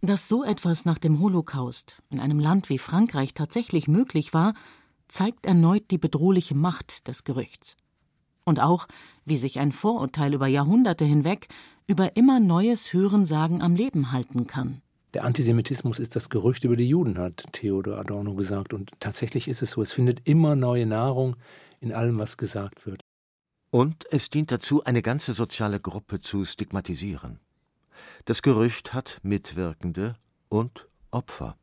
Dass 0.00 0.28
so 0.28 0.44
etwas 0.44 0.84
nach 0.84 0.98
dem 0.98 1.20
Holocaust 1.20 2.02
in 2.08 2.20
einem 2.20 2.38
Land 2.38 2.70
wie 2.70 2.78
Frankreich 2.78 3.34
tatsächlich 3.34 3.88
möglich 3.88 4.32
war, 4.32 4.54
zeigt 5.08 5.44
erneut 5.44 5.90
die 5.90 5.98
bedrohliche 5.98 6.54
Macht 6.54 7.08
des 7.08 7.24
Gerüchts 7.24 7.76
und 8.48 8.60
auch, 8.60 8.88
wie 9.24 9.36
sich 9.36 9.60
ein 9.60 9.70
Vorurteil 9.70 10.34
über 10.34 10.48
Jahrhunderte 10.48 11.04
hinweg 11.04 11.48
über 11.86 12.16
immer 12.16 12.38
neues 12.38 12.92
Hörensagen 12.92 13.62
am 13.62 13.74
Leben 13.74 14.12
halten 14.12 14.46
kann. 14.46 14.82
Der 15.14 15.24
Antisemitismus 15.24 15.98
ist 15.98 16.16
das 16.16 16.28
Gerücht 16.28 16.64
über 16.64 16.76
die 16.76 16.88
Juden, 16.88 17.16
hat 17.16 17.44
Theodor 17.52 17.98
Adorno 17.98 18.34
gesagt. 18.34 18.74
Und 18.74 18.92
tatsächlich 19.00 19.48
ist 19.48 19.62
es 19.62 19.70
so, 19.70 19.80
es 19.80 19.92
findet 19.92 20.28
immer 20.28 20.54
neue 20.54 20.84
Nahrung 20.84 21.36
in 21.80 21.92
allem, 21.92 22.18
was 22.18 22.36
gesagt 22.36 22.84
wird. 22.84 23.00
Und 23.70 24.04
es 24.10 24.28
dient 24.28 24.52
dazu, 24.52 24.84
eine 24.84 25.00
ganze 25.00 25.32
soziale 25.32 25.80
Gruppe 25.80 26.20
zu 26.20 26.44
stigmatisieren. 26.44 27.38
Das 28.26 28.42
Gerücht 28.42 28.92
hat 28.92 29.18
Mitwirkende 29.22 30.16
und 30.50 30.88
Opfer. 31.10 31.56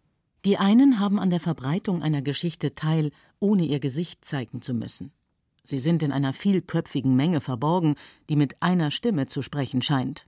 Die 0.44 0.58
einen 0.58 1.00
haben 1.00 1.20
an 1.20 1.30
der 1.30 1.40
Verbreitung 1.40 2.02
einer 2.02 2.24
Geschichte 2.24 2.74
teil, 2.74 3.12
ohne 3.40 3.64
ihr 3.64 3.80
Gesicht 3.80 4.26
zeigen 4.26 4.62
zu 4.62 4.74
müssen. 4.74 5.12
Sie 5.66 5.80
sind 5.80 6.04
in 6.04 6.12
einer 6.12 6.32
vielköpfigen 6.32 7.16
Menge 7.16 7.42
verborgen, 7.42 7.96
die 8.30 8.36
mit 8.36 8.62
einer 8.62 8.92
Stimme 8.92 9.26
zu 9.26 9.42
sprechen 9.42 9.82
scheint. 9.82 10.28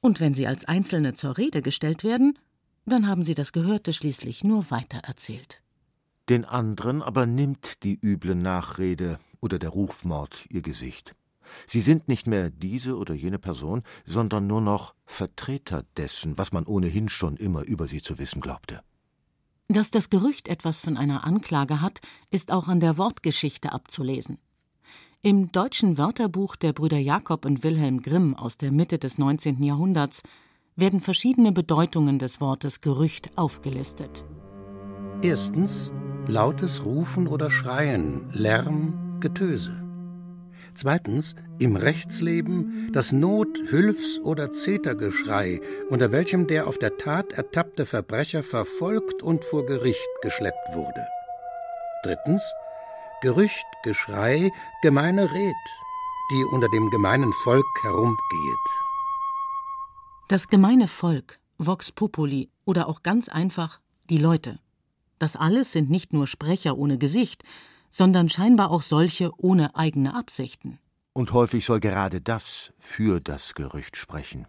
Und 0.00 0.18
wenn 0.18 0.34
sie 0.34 0.48
als 0.48 0.64
Einzelne 0.64 1.14
zur 1.14 1.38
Rede 1.38 1.62
gestellt 1.62 2.02
werden, 2.02 2.36
dann 2.84 3.06
haben 3.06 3.22
sie 3.22 3.34
das 3.34 3.52
Gehörte 3.52 3.92
schließlich 3.92 4.42
nur 4.42 4.68
weitererzählt. 4.72 5.62
Den 6.28 6.44
anderen 6.44 7.02
aber 7.02 7.24
nimmt 7.26 7.84
die 7.84 7.98
üble 8.02 8.34
Nachrede 8.34 9.20
oder 9.40 9.60
der 9.60 9.70
Rufmord 9.70 10.46
ihr 10.50 10.62
Gesicht. 10.62 11.14
Sie 11.64 11.80
sind 11.80 12.08
nicht 12.08 12.26
mehr 12.26 12.50
diese 12.50 12.96
oder 12.96 13.14
jene 13.14 13.38
Person, 13.38 13.84
sondern 14.04 14.48
nur 14.48 14.60
noch 14.60 14.94
Vertreter 15.06 15.84
dessen, 15.96 16.36
was 16.36 16.50
man 16.50 16.66
ohnehin 16.66 17.08
schon 17.08 17.36
immer 17.36 17.62
über 17.62 17.86
sie 17.86 18.02
zu 18.02 18.18
wissen 18.18 18.40
glaubte. 18.40 18.82
Dass 19.68 19.90
das 19.90 20.10
Gerücht 20.10 20.48
etwas 20.48 20.80
von 20.80 20.96
einer 20.96 21.24
Anklage 21.24 21.80
hat, 21.80 22.00
ist 22.30 22.50
auch 22.50 22.68
an 22.68 22.80
der 22.80 22.98
Wortgeschichte 22.98 23.72
abzulesen. 23.72 24.38
Im 25.20 25.50
deutschen 25.50 25.98
Wörterbuch 25.98 26.54
der 26.54 26.72
Brüder 26.72 26.98
Jakob 26.98 27.44
und 27.44 27.64
Wilhelm 27.64 28.02
Grimm 28.02 28.36
aus 28.36 28.56
der 28.56 28.70
Mitte 28.70 29.00
des 29.00 29.18
19. 29.18 29.60
Jahrhunderts 29.64 30.22
werden 30.76 31.00
verschiedene 31.00 31.50
Bedeutungen 31.50 32.20
des 32.20 32.40
Wortes 32.40 32.80
Gerücht 32.82 33.36
aufgelistet. 33.36 34.24
Erstens 35.20 35.90
lautes 36.28 36.84
Rufen 36.84 37.26
oder 37.26 37.50
Schreien, 37.50 38.30
Lärm, 38.32 39.18
Getöse. 39.18 39.82
Zweitens 40.74 41.34
im 41.58 41.74
Rechtsleben 41.74 42.90
das 42.92 43.10
Not-, 43.10 43.58
Hülfs- 43.72 44.20
oder 44.20 44.52
Zetergeschrei, 44.52 45.60
unter 45.90 46.12
welchem 46.12 46.46
der 46.46 46.68
auf 46.68 46.78
der 46.78 46.96
Tat 46.96 47.32
ertappte 47.32 47.86
Verbrecher 47.86 48.44
verfolgt 48.44 49.24
und 49.24 49.44
vor 49.44 49.66
Gericht 49.66 50.08
geschleppt 50.22 50.76
wurde. 50.76 51.08
Drittens 52.04 52.44
Gerücht, 53.20 53.66
Geschrei, 53.82 54.52
gemeine 54.80 55.32
Red, 55.32 55.56
die 56.30 56.44
unter 56.44 56.68
dem 56.68 56.88
gemeinen 56.90 57.32
Volk 57.32 57.66
herumgeht. 57.82 58.64
Das 60.28 60.46
gemeine 60.46 60.86
Volk, 60.86 61.40
Vox 61.58 61.90
Populi 61.90 62.48
oder 62.64 62.86
auch 62.86 63.02
ganz 63.02 63.28
einfach 63.28 63.80
die 64.08 64.18
Leute. 64.18 64.60
Das 65.18 65.34
alles 65.34 65.72
sind 65.72 65.90
nicht 65.90 66.12
nur 66.12 66.28
Sprecher 66.28 66.78
ohne 66.78 66.96
Gesicht, 66.96 67.42
sondern 67.90 68.28
scheinbar 68.28 68.70
auch 68.70 68.82
solche 68.82 69.32
ohne 69.36 69.74
eigene 69.74 70.14
Absichten. 70.14 70.78
Und 71.12 71.32
häufig 71.32 71.64
soll 71.64 71.80
gerade 71.80 72.20
das 72.20 72.72
für 72.78 73.18
das 73.18 73.54
Gerücht 73.54 73.96
sprechen. 73.96 74.46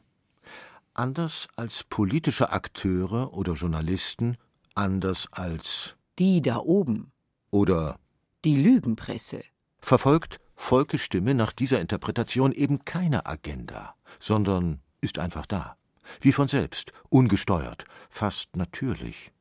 Anders 0.93 1.47
als 1.55 1.83
politische 1.85 2.51
Akteure 2.51 3.33
oder 3.33 3.53
Journalisten, 3.53 4.37
anders 4.75 5.27
als 5.31 5.95
die 6.19 6.43
da 6.43 6.57
oben 6.57 7.11
oder 7.49 7.97
die 8.45 8.55
Lügenpresse. 8.55 9.43
Verfolgt 9.79 10.39
Volkes 10.55 11.01
Stimme 11.01 11.33
nach 11.33 11.53
dieser 11.53 11.79
Interpretation 11.79 12.51
eben 12.51 12.83
keine 12.85 13.25
Agenda, 13.25 13.95
sondern 14.19 14.81
ist 15.01 15.19
einfach 15.19 15.45
da. 15.45 15.77
Wie 16.21 16.31
von 16.31 16.47
selbst, 16.47 16.91
ungesteuert, 17.09 17.85
fast 18.09 18.55
natürlich. 18.55 19.31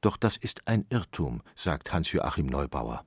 Doch 0.00 0.16
das 0.16 0.36
ist 0.36 0.66
ein 0.66 0.86
Irrtum, 0.90 1.42
sagt 1.54 1.92
Hans-Joachim 1.92 2.46
Neubauer. 2.46 3.04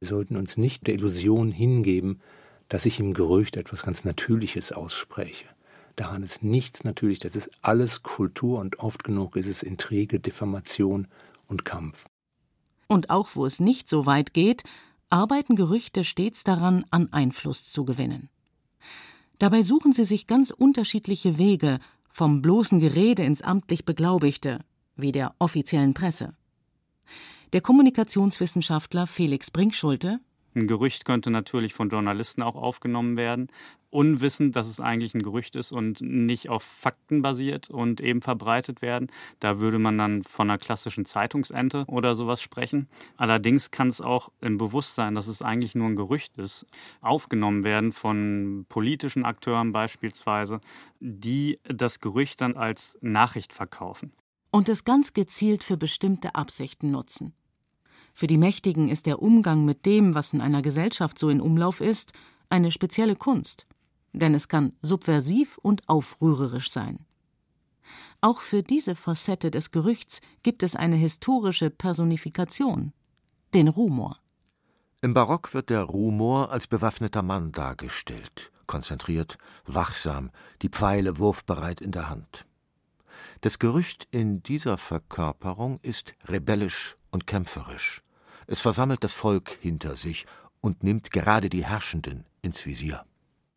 Wir 0.00 0.08
sollten 0.08 0.36
uns 0.36 0.56
nicht 0.56 0.86
der 0.86 0.94
Illusion 0.94 1.52
hingeben, 1.52 2.20
dass 2.68 2.86
ich 2.86 2.98
im 2.98 3.14
Gerücht 3.14 3.56
etwas 3.56 3.82
ganz 3.82 4.04
Natürliches 4.04 4.72
ausspreche. 4.72 5.46
Daran 5.96 6.22
ist 6.22 6.42
nichts 6.42 6.84
natürlich, 6.84 7.18
das 7.18 7.36
ist 7.36 7.50
alles 7.60 8.02
Kultur 8.02 8.60
und 8.60 8.78
oft 8.78 9.04
genug 9.04 9.36
ist 9.36 9.46
es 9.46 9.62
Intrige, 9.62 10.20
Diffamation 10.20 11.06
und 11.46 11.64
Kampf. 11.64 12.06
Und 12.92 13.08
auch 13.08 13.30
wo 13.36 13.46
es 13.46 13.58
nicht 13.58 13.88
so 13.88 14.04
weit 14.04 14.34
geht, 14.34 14.64
arbeiten 15.08 15.56
Gerüchte 15.56 16.04
stets 16.04 16.44
daran, 16.44 16.84
an 16.90 17.10
Einfluss 17.10 17.72
zu 17.72 17.86
gewinnen. 17.86 18.28
Dabei 19.38 19.62
suchen 19.62 19.94
sie 19.94 20.04
sich 20.04 20.26
ganz 20.26 20.50
unterschiedliche 20.50 21.38
Wege, 21.38 21.78
vom 22.10 22.42
bloßen 22.42 22.80
Gerede 22.80 23.22
ins 23.22 23.40
amtlich 23.40 23.86
Beglaubigte, 23.86 24.58
wie 24.94 25.10
der 25.10 25.34
offiziellen 25.38 25.94
Presse. 25.94 26.34
Der 27.54 27.62
Kommunikationswissenschaftler 27.62 29.06
Felix 29.06 29.50
Brinkschulte 29.50 30.20
Ein 30.54 30.66
Gerücht 30.66 31.04
könnte 31.04 31.30
natürlich 31.30 31.72
von 31.72 31.88
Journalisten 31.88 32.42
auch 32.42 32.56
aufgenommen 32.56 33.16
werden, 33.16 33.48
unwissend, 33.90 34.56
dass 34.56 34.68
es 34.68 34.80
eigentlich 34.80 35.14
ein 35.14 35.22
Gerücht 35.22 35.54
ist 35.54 35.72
und 35.72 36.00
nicht 36.00 36.48
auf 36.48 36.62
Fakten 36.62 37.22
basiert 37.22 37.70
und 37.70 38.00
eben 38.00 38.22
verbreitet 38.22 38.82
werden. 38.82 39.10
Da 39.40 39.60
würde 39.60 39.78
man 39.78 39.98
dann 39.98 40.22
von 40.22 40.50
einer 40.50 40.58
klassischen 40.58 41.04
Zeitungsente 41.04 41.84
oder 41.86 42.14
sowas 42.14 42.42
sprechen. 42.42 42.88
Allerdings 43.16 43.70
kann 43.70 43.88
es 43.88 44.00
auch 44.00 44.30
im 44.40 44.58
Bewusstsein, 44.58 45.14
dass 45.14 45.26
es 45.26 45.42
eigentlich 45.42 45.74
nur 45.74 45.88
ein 45.88 45.96
Gerücht 45.96 46.36
ist, 46.38 46.66
aufgenommen 47.00 47.64
werden 47.64 47.92
von 47.92 48.66
politischen 48.68 49.24
Akteuren 49.24 49.72
beispielsweise, 49.72 50.60
die 51.00 51.58
das 51.64 52.00
Gerücht 52.00 52.40
dann 52.40 52.56
als 52.56 52.98
Nachricht 53.00 53.52
verkaufen. 53.52 54.12
Und 54.50 54.68
es 54.68 54.84
ganz 54.84 55.14
gezielt 55.14 55.64
für 55.64 55.78
bestimmte 55.78 56.34
Absichten 56.34 56.90
nutzen. 56.90 57.34
Für 58.14 58.26
die 58.26 58.38
Mächtigen 58.38 58.88
ist 58.88 59.06
der 59.06 59.22
Umgang 59.22 59.64
mit 59.64 59.86
dem, 59.86 60.14
was 60.14 60.32
in 60.32 60.40
einer 60.40 60.62
Gesellschaft 60.62 61.18
so 61.18 61.28
in 61.28 61.40
Umlauf 61.40 61.80
ist, 61.80 62.12
eine 62.50 62.70
spezielle 62.70 63.16
Kunst, 63.16 63.66
denn 64.12 64.34
es 64.34 64.48
kann 64.48 64.74
subversiv 64.82 65.58
und 65.58 65.88
aufrührerisch 65.88 66.70
sein. 66.70 67.06
Auch 68.20 68.40
für 68.40 68.62
diese 68.62 68.94
Facette 68.94 69.50
des 69.50 69.70
Gerüchts 69.70 70.20
gibt 70.42 70.62
es 70.62 70.76
eine 70.76 70.96
historische 70.96 71.70
Personifikation, 71.70 72.92
den 73.54 73.68
Rumor. 73.68 74.18
Im 75.00 75.14
Barock 75.14 75.52
wird 75.54 75.70
der 75.70 75.82
Rumor 75.82 76.52
als 76.52 76.68
bewaffneter 76.68 77.22
Mann 77.22 77.50
dargestellt, 77.50 78.52
konzentriert, 78.66 79.38
wachsam, 79.66 80.30
die 80.62 80.68
Pfeile 80.68 81.18
wurfbereit 81.18 81.80
in 81.80 81.90
der 81.90 82.08
Hand. 82.08 82.46
Das 83.40 83.58
Gerücht 83.58 84.06
in 84.12 84.44
dieser 84.44 84.78
Verkörperung 84.78 85.80
ist 85.82 86.14
rebellisch 86.28 86.96
und 87.12 87.28
kämpferisch. 87.28 88.02
Es 88.48 88.60
versammelt 88.60 89.04
das 89.04 89.14
Volk 89.14 89.56
hinter 89.60 89.94
sich 89.94 90.26
und 90.60 90.82
nimmt 90.82 91.12
gerade 91.12 91.48
die 91.48 91.64
Herrschenden 91.64 92.24
ins 92.42 92.66
Visier. 92.66 93.04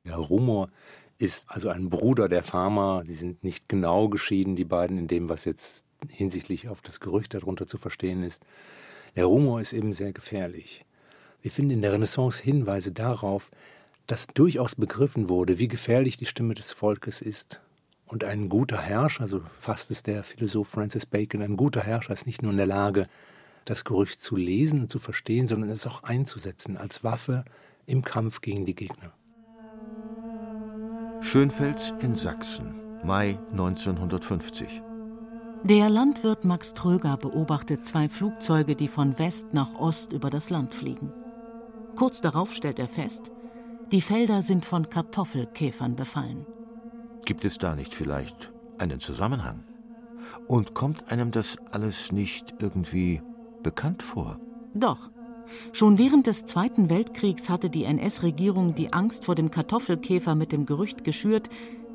Der 0.05 0.17
Rumor 0.17 0.69
ist 1.17 1.49
also 1.49 1.69
ein 1.69 1.89
Bruder 1.89 2.27
der 2.27 2.43
Pharma. 2.43 3.03
Die 3.03 3.15
sind 3.15 3.43
nicht 3.43 3.67
genau 3.67 4.09
geschieden, 4.09 4.55
die 4.55 4.65
beiden, 4.65 4.97
in 4.97 5.07
dem, 5.07 5.29
was 5.29 5.45
jetzt 5.45 5.85
hinsichtlich 6.09 6.69
auf 6.69 6.81
das 6.81 6.99
Gerücht 6.99 7.33
darunter 7.33 7.65
zu 7.67 7.77
verstehen 7.77 8.21
ist. 8.21 8.45
Der 9.15 9.25
Rumor 9.25 9.61
ist 9.61 9.73
eben 9.73 9.93
sehr 9.93 10.13
gefährlich. 10.13 10.85
Wir 11.41 11.51
finden 11.51 11.71
in 11.71 11.81
der 11.81 11.93
Renaissance 11.93 12.41
Hinweise 12.41 12.91
darauf, 12.91 13.49
dass 14.07 14.27
durchaus 14.27 14.75
begriffen 14.75 15.29
wurde, 15.29 15.57
wie 15.57 15.67
gefährlich 15.67 16.17
die 16.17 16.25
Stimme 16.25 16.53
des 16.53 16.71
Volkes 16.71 17.21
ist. 17.21 17.61
Und 18.05 18.23
ein 18.23 18.49
guter 18.49 18.79
Herrscher, 18.79 19.27
so 19.27 19.41
fasst 19.59 19.89
es 19.89 20.03
der 20.03 20.23
Philosoph 20.23 20.67
Francis 20.67 21.05
Bacon, 21.05 21.41
ein 21.41 21.57
guter 21.57 21.81
Herrscher 21.81 22.13
ist 22.13 22.27
nicht 22.27 22.43
nur 22.43 22.51
in 22.51 22.57
der 22.57 22.67
Lage, 22.67 23.07
das 23.65 23.83
Gerücht 23.83 24.23
zu 24.23 24.35
lesen 24.35 24.81
und 24.81 24.91
zu 24.91 24.99
verstehen, 24.99 25.47
sondern 25.47 25.69
es 25.69 25.85
auch 25.85 26.03
einzusetzen 26.03 26.77
als 26.77 27.03
Waffe 27.03 27.43
im 27.85 28.03
Kampf 28.03 28.41
gegen 28.41 28.65
die 28.65 28.75
Gegner. 28.75 29.11
Schönfels 31.21 31.93
in 32.01 32.15
Sachsen, 32.15 32.75
Mai 33.03 33.37
1950. 33.51 34.81
Der 35.63 35.89
Landwirt 35.89 36.45
Max 36.45 36.75
Tröger 36.75 37.17
beobachtet 37.17 37.85
zwei 37.85 38.07
Flugzeuge, 38.07 38.75
die 38.75 38.87
von 38.87 39.17
West 39.17 39.47
nach 39.51 39.73
Ost 39.79 40.13
über 40.13 40.29
das 40.29 40.51
Land 40.51 40.75
fliegen. 40.75 41.11
Kurz 41.95 42.21
darauf 42.21 42.53
stellt 42.53 42.77
er 42.77 42.87
fest, 42.87 43.31
die 43.91 44.01
Felder 44.01 44.43
sind 44.43 44.65
von 44.65 44.89
Kartoffelkäfern 44.89 45.95
befallen. 45.95 46.45
Gibt 47.25 47.45
es 47.45 47.57
da 47.57 47.75
nicht 47.75 47.93
vielleicht 47.93 48.51
einen 48.77 48.99
Zusammenhang? 48.99 49.63
Und 50.47 50.75
kommt 50.75 51.11
einem 51.11 51.31
das 51.31 51.57
alles 51.71 52.11
nicht 52.11 52.53
irgendwie 52.59 53.21
bekannt 53.65 54.03
vor? 54.03 54.39
Doch. 54.75 55.09
Schon 55.73 55.97
während 55.97 56.27
des 56.27 56.45
Zweiten 56.45 56.89
Weltkriegs 56.89 57.49
hatte 57.49 57.69
die 57.69 57.83
NS-Regierung 57.83 58.75
die 58.75 58.93
Angst 58.93 59.25
vor 59.25 59.33
dem 59.33 59.49
Kartoffelkäfer 59.49 60.35
mit 60.35 60.51
dem 60.51 60.65
Gerücht 60.65 61.03
geschürt, 61.03 61.49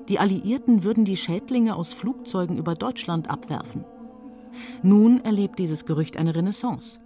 die 0.08 0.18
Alliierten 0.18 0.82
würden 0.82 1.04
die 1.04 1.16
Schädlinge 1.16 1.76
aus 1.76 1.94
Flugzeugen 1.94 2.58
über 2.58 2.74
Deutschland 2.74 3.30
abwerfen. 3.30 3.84
Nun 4.82 5.24
erlebt 5.24 5.60
dieses 5.60 5.84
Gerücht 5.84 6.16
eine 6.16 6.34
Renaissance. 6.34 6.98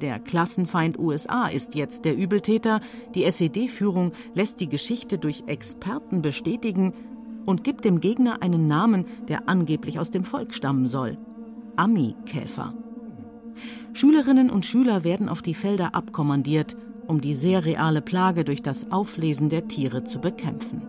Der 0.00 0.18
Klassenfeind 0.20 0.98
USA 0.98 1.48
ist 1.48 1.74
jetzt 1.74 2.04
der 2.04 2.16
Übeltäter, 2.16 2.80
die 3.14 3.24
SED-Führung 3.24 4.12
lässt 4.34 4.60
die 4.60 4.68
Geschichte 4.68 5.18
durch 5.18 5.44
Experten 5.46 6.20
bestätigen 6.20 6.92
und 7.46 7.64
gibt 7.64 7.86
dem 7.86 8.00
Gegner 8.00 8.42
einen 8.42 8.66
Namen, 8.66 9.06
der 9.28 9.48
angeblich 9.48 9.98
aus 9.98 10.10
dem 10.10 10.22
Volk 10.22 10.52
stammen 10.52 10.86
soll. 10.86 11.16
Ami-Käfer. 11.76 12.74
Schülerinnen 13.92 14.50
und 14.50 14.66
Schüler 14.66 15.04
werden 15.04 15.28
auf 15.28 15.42
die 15.42 15.54
Felder 15.54 15.94
abkommandiert, 15.94 16.76
um 17.06 17.20
die 17.20 17.34
sehr 17.34 17.64
reale 17.64 18.02
Plage 18.02 18.44
durch 18.44 18.62
das 18.62 18.90
Auflesen 18.90 19.48
der 19.48 19.68
Tiere 19.68 20.04
zu 20.04 20.20
bekämpfen. 20.20 20.82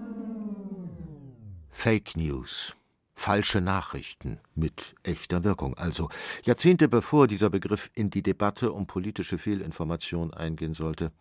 Fake 1.69 2.17
News. 2.17 2.75
Falsche 3.13 3.62
Nachrichten 3.62 4.39
mit 4.53 4.95
echter 5.03 5.43
Wirkung. 5.43 5.75
Also 5.75 6.10
Jahrzehnte 6.43 6.88
bevor 6.88 7.27
dieser 7.27 7.49
Begriff 7.49 7.89
in 7.95 8.10
die 8.10 8.21
Debatte 8.21 8.71
um 8.71 8.86
politische 8.86 9.38
Fehlinformation 9.38 10.34
eingehen 10.34 10.75
sollte. 10.75 11.12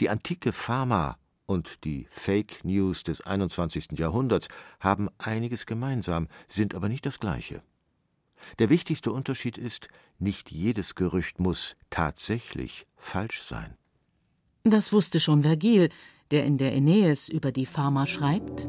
Die 0.00 0.08
antike 0.08 0.52
Pharma 0.52 1.18
und 1.46 1.84
die 1.84 2.06
Fake 2.10 2.64
News 2.64 3.02
des 3.02 3.20
21. 3.20 3.98
Jahrhunderts 3.98 4.48
haben 4.80 5.08
einiges 5.18 5.66
gemeinsam, 5.66 6.28
sind 6.46 6.74
aber 6.74 6.88
nicht 6.88 7.06
das 7.06 7.20
gleiche. 7.20 7.62
Der 8.58 8.70
wichtigste 8.70 9.12
Unterschied 9.12 9.58
ist, 9.58 9.88
nicht 10.18 10.50
jedes 10.50 10.94
Gerücht 10.94 11.40
muss 11.40 11.76
tatsächlich 11.90 12.86
falsch 12.96 13.42
sein. 13.42 13.76
Das 14.64 14.92
wusste 14.92 15.20
schon 15.20 15.42
Vergil, 15.42 15.90
der 16.30 16.44
in 16.44 16.58
der 16.58 16.72
Aeneis 16.72 17.28
über 17.28 17.52
die 17.52 17.66
Pharma 17.66 18.06
schreibt. 18.06 18.66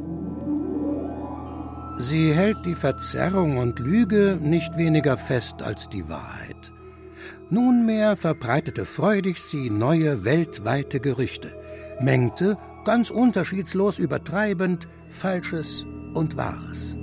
Sie 1.98 2.34
hält 2.34 2.66
die 2.66 2.76
Verzerrung 2.76 3.58
und 3.58 3.80
Lüge 3.80 4.40
nicht 4.42 4.78
weniger 4.78 5.18
fest 5.18 5.62
als 5.62 5.90
die 5.90 6.08
Wahrheit. 6.08 6.72
Nunmehr 7.50 8.16
verbreitete 8.16 8.86
freudig 8.86 9.40
sie 9.40 9.70
neue 9.70 10.24
weltweite 10.24 11.02
Gerüchte, 11.02 11.54
mengte, 12.00 12.58
ganz 12.86 13.10
unterschiedslos 13.10 14.00
übertreibend, 14.00 14.88
Falsches 15.10 15.86
und 16.14 16.38
Wahres. 16.38 16.96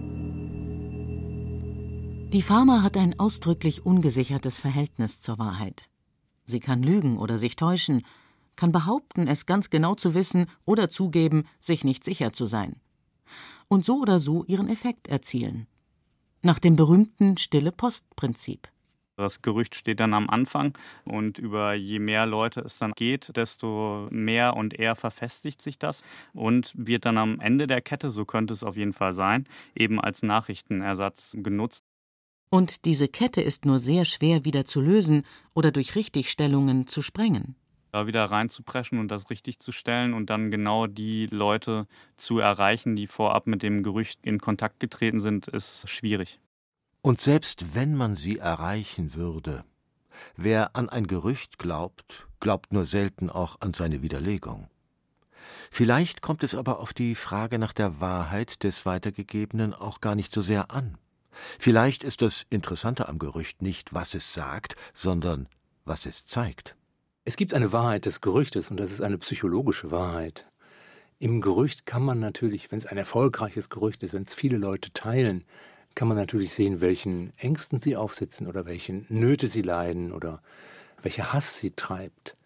Die 2.33 2.43
Pharma 2.43 2.83
hat 2.83 2.97
ein 2.97 3.19
ausdrücklich 3.21 3.87
ungesichertes 3.87 4.59
Verhältnis 4.59 5.21
zur 5.21 5.39
Wahrheit. 5.39 5.85
Sie 6.45 6.59
kann 6.59 6.83
lügen 6.83 7.19
oder 7.19 7.39
sich 7.39 7.55
täuschen, 7.55 8.05
kann 8.57 8.73
behaupten, 8.73 9.29
es 9.29 9.47
ganz 9.47 9.71
genau 9.71 9.95
zu 9.95 10.13
wissen 10.13 10.47
oder 10.65 10.89
zugeben, 10.89 11.45
sich 11.61 11.85
nicht 11.85 12.03
sicher 12.03 12.33
zu 12.33 12.45
sein. 12.45 12.77
Und 13.69 13.85
so 13.85 14.01
oder 14.01 14.19
so 14.19 14.45
ihren 14.45 14.69
Effekt 14.69 15.09
erzielen. 15.09 15.67
Nach 16.43 16.59
dem 16.59 16.75
berühmten 16.75 17.37
Stille-Post-Prinzip. 17.37 18.69
Das 19.17 19.41
Gerücht 19.41 19.75
steht 19.75 20.01
dann 20.01 20.13
am 20.13 20.29
Anfang 20.29 20.77
und 21.05 21.39
über 21.39 21.73
je 21.73 21.99
mehr 21.99 22.27
Leute 22.27 22.61
es 22.61 22.77
dann 22.77 22.93
geht, 22.93 23.35
desto 23.35 24.09
mehr 24.11 24.55
und 24.57 24.75
eher 24.75 24.95
verfestigt 24.95 25.63
sich 25.63 25.79
das 25.79 26.05
und 26.35 26.75
wird 26.77 27.07
dann 27.07 27.17
am 27.17 27.41
Ende 27.41 27.67
der 27.67 27.81
Kette, 27.81 28.11
so 28.11 28.27
könnte 28.27 28.53
es 28.53 28.63
auf 28.63 28.77
jeden 28.77 28.93
Fall 28.93 29.15
sein, 29.15 29.47
eben 29.75 29.99
als 30.01 30.23
Nachrichtenersatz 30.23 31.35
genutzt. 31.41 31.86
Und 32.51 32.85
diese 32.85 33.09
Kette 33.09 33.41
ist 33.41 33.65
nur 33.65 33.79
sehr 33.79 34.05
schwer 34.05 34.45
wieder 34.45 34.65
zu 34.65 34.81
lösen 34.81 35.25
oder 35.55 35.73
durch 35.73 35.95
Richtigstellungen 35.95 36.87
zu 36.87 37.03
sprengen. 37.03 37.57
Da 37.93 38.07
wieder 38.07 38.25
reinzupreschen 38.27 38.99
und 38.99 39.09
das 39.09 39.31
richtig 39.31 39.59
zu 39.59 39.73
stellen 39.73 40.15
und 40.15 40.31
dann 40.31 40.51
genau 40.51 40.87
die 40.87 41.27
Leute 41.27 41.87
zu 42.17 42.39
erreichen, 42.39 42.95
die 42.95 43.07
vorab 43.07 43.47
mit 43.47 43.63
dem 43.63 43.83
Gerücht 43.83 44.21
in 44.23 44.39
Kontakt 44.39 44.81
getreten 44.81 45.21
sind, 45.21 45.49
ist 45.49 45.89
schwierig. 45.89 46.39
Und 47.03 47.21
selbst 47.21 47.75
wenn 47.75 47.95
man 47.95 48.17
sie 48.17 48.39
erreichen 48.39 49.15
würde, 49.15 49.65
wer 50.37 50.77
an 50.77 50.89
ein 50.89 51.07
Gerücht 51.07 51.59
glaubt, 51.59 52.27
glaubt 52.41 52.73
nur 52.73 52.85
selten 52.85 53.31
auch 53.31 53.61
an 53.61 53.75
seine 53.75 54.03
Widerlegung. 54.03 54.69
Vielleicht 55.71 56.21
kommt 56.21 56.43
es 56.43 56.55
aber 56.55 56.81
auf 56.81 56.93
die 56.93 57.15
Frage 57.15 57.59
nach 57.59 57.73
der 57.73 58.01
Wahrheit 58.01 58.63
des 58.63 58.87
Weitergegebenen 58.87 59.73
auch 59.73 60.01
gar 60.01 60.15
nicht 60.15 60.33
so 60.33 60.41
sehr 60.41 60.71
an. 60.71 60.99
Vielleicht 61.59 62.05
ist 62.05 62.23
das 62.23 62.47
Interessante 62.51 63.09
am 63.09 63.19
Gerücht 63.19 63.63
nicht, 63.63 63.95
was 63.95 64.15
es 64.15 64.35
sagt, 64.35 64.77
sondern 64.95 65.49
was 65.85 66.07
es 66.07 66.27
zeigt. 66.27 66.77
Es 67.25 67.37
gibt 67.37 67.55
eine 67.55 67.73
Wahrheit 67.73 68.07
des 68.07 68.21
Gerüchtes 68.21 68.71
und 68.71 68.79
das 68.79 68.93
ist 68.93 69.01
eine 69.01 69.19
psychologische 69.19 69.91
Wahrheit. 69.91 70.47
Im 71.19 71.41
Gerücht 71.41 71.87
kann 71.87 72.03
man 72.03 72.21
natürlich, 72.21 72.71
wenn 72.71 72.79
es 72.79 72.87
ein 72.87 72.99
erfolgreiches 72.99 73.71
Gerücht 73.71 74.03
ist, 74.03 74.13
wenn 74.13 74.25
es 74.25 74.35
viele 74.35 74.59
Leute 74.59 74.93
teilen, 74.93 75.45
kann 75.95 76.09
man 76.09 76.19
natürlich 76.19 76.53
sehen, 76.53 76.81
welchen 76.81 77.33
Ängsten 77.39 77.81
sie 77.81 77.97
aufsitzen 77.97 78.47
oder 78.47 78.67
welchen 78.67 79.07
Nöte 79.09 79.49
sie 79.49 79.63
leiden 79.63 80.13
oder 80.13 80.43
welcher 81.03 81.33
Hass 81.33 81.59
sie 81.59 81.71
treibt. 81.71 82.37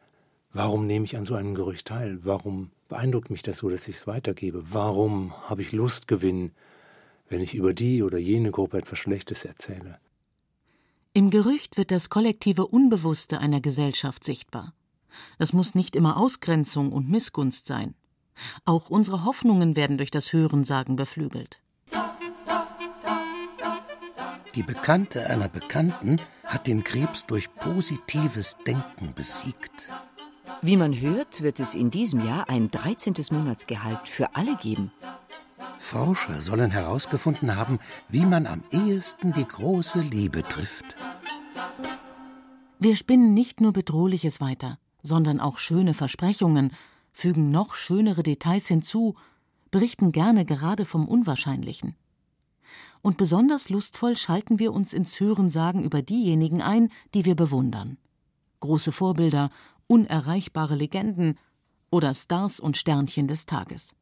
Warum 0.52 0.86
nehme 0.86 1.04
ich 1.04 1.16
an 1.16 1.26
so 1.26 1.34
einem 1.34 1.54
Gerücht 1.54 1.88
teil? 1.88 2.20
Warum 2.22 2.70
beeindruckt 2.88 3.30
mich 3.30 3.42
das 3.42 3.58
so, 3.58 3.68
dass 3.68 3.88
ich 3.88 3.96
es 3.96 4.06
weitergebe? 4.06 4.62
Warum 4.72 5.32
habe 5.48 5.62
ich 5.62 5.72
Lustgewinn 5.72 6.52
wenn 7.30 7.40
ich 7.40 7.54
über 7.54 7.72
die 7.72 8.02
oder 8.02 8.18
jene 8.18 8.50
Gruppe 8.50 8.78
etwas 8.78 8.98
Schlechtes 8.98 9.46
erzähle. 9.46 9.98
Im 11.14 11.30
Gerücht 11.30 11.76
wird 11.76 11.90
das 11.90 12.10
kollektive 12.10 12.66
Unbewusste 12.66 13.38
einer 13.38 13.60
Gesellschaft 13.60 14.24
sichtbar. 14.24 14.74
Das 15.38 15.52
muss 15.52 15.74
nicht 15.74 15.96
immer 15.96 16.16
Ausgrenzung 16.16 16.92
und 16.92 17.08
Missgunst 17.08 17.66
sein. 17.66 17.94
Auch 18.64 18.90
unsere 18.90 19.24
Hoffnungen 19.24 19.76
werden 19.76 19.96
durch 19.96 20.10
das 20.10 20.32
Hörensagen 20.32 20.96
beflügelt. 20.96 21.60
Die 24.54 24.62
Bekannte 24.62 25.28
einer 25.28 25.48
Bekannten 25.48 26.20
hat 26.44 26.66
den 26.66 26.82
Krebs 26.82 27.26
durch 27.26 27.54
positives 27.54 28.56
Denken 28.66 29.14
besiegt. 29.14 29.88
Wie 30.62 30.76
man 30.76 30.98
hört, 31.00 31.42
wird 31.42 31.60
es 31.60 31.74
in 31.74 31.90
diesem 31.90 32.24
Jahr 32.26 32.48
ein 32.48 32.70
13. 32.70 33.14
Monatsgehalt 33.30 34.08
für 34.08 34.34
alle 34.34 34.56
geben. 34.56 34.92
Forscher 35.80 36.40
sollen 36.40 36.70
herausgefunden 36.70 37.56
haben, 37.56 37.80
wie 38.08 38.24
man 38.26 38.46
am 38.46 38.62
ehesten 38.70 39.32
die 39.32 39.46
große 39.46 40.00
Liebe 40.00 40.42
trifft. 40.42 40.94
Wir 42.78 42.94
spinnen 42.94 43.34
nicht 43.34 43.60
nur 43.60 43.72
Bedrohliches 43.72 44.40
weiter, 44.40 44.78
sondern 45.02 45.40
auch 45.40 45.58
schöne 45.58 45.94
Versprechungen, 45.94 46.72
fügen 47.12 47.50
noch 47.50 47.74
schönere 47.74 48.22
Details 48.22 48.68
hinzu, 48.68 49.16
berichten 49.70 50.12
gerne 50.12 50.44
gerade 50.44 50.84
vom 50.84 51.08
Unwahrscheinlichen. 51.08 51.96
Und 53.02 53.16
besonders 53.16 53.70
lustvoll 53.70 54.16
schalten 54.16 54.58
wir 54.58 54.72
uns 54.72 54.92
ins 54.92 55.18
Hörensagen 55.18 55.82
über 55.82 56.02
diejenigen 56.02 56.60
ein, 56.62 56.90
die 57.14 57.24
wir 57.24 57.34
bewundern. 57.34 57.96
Große 58.60 58.92
Vorbilder, 58.92 59.50
unerreichbare 59.86 60.76
Legenden 60.76 61.38
oder 61.90 62.14
Stars 62.14 62.60
und 62.60 62.76
Sternchen 62.76 63.26
des 63.26 63.46
Tages. 63.46 63.94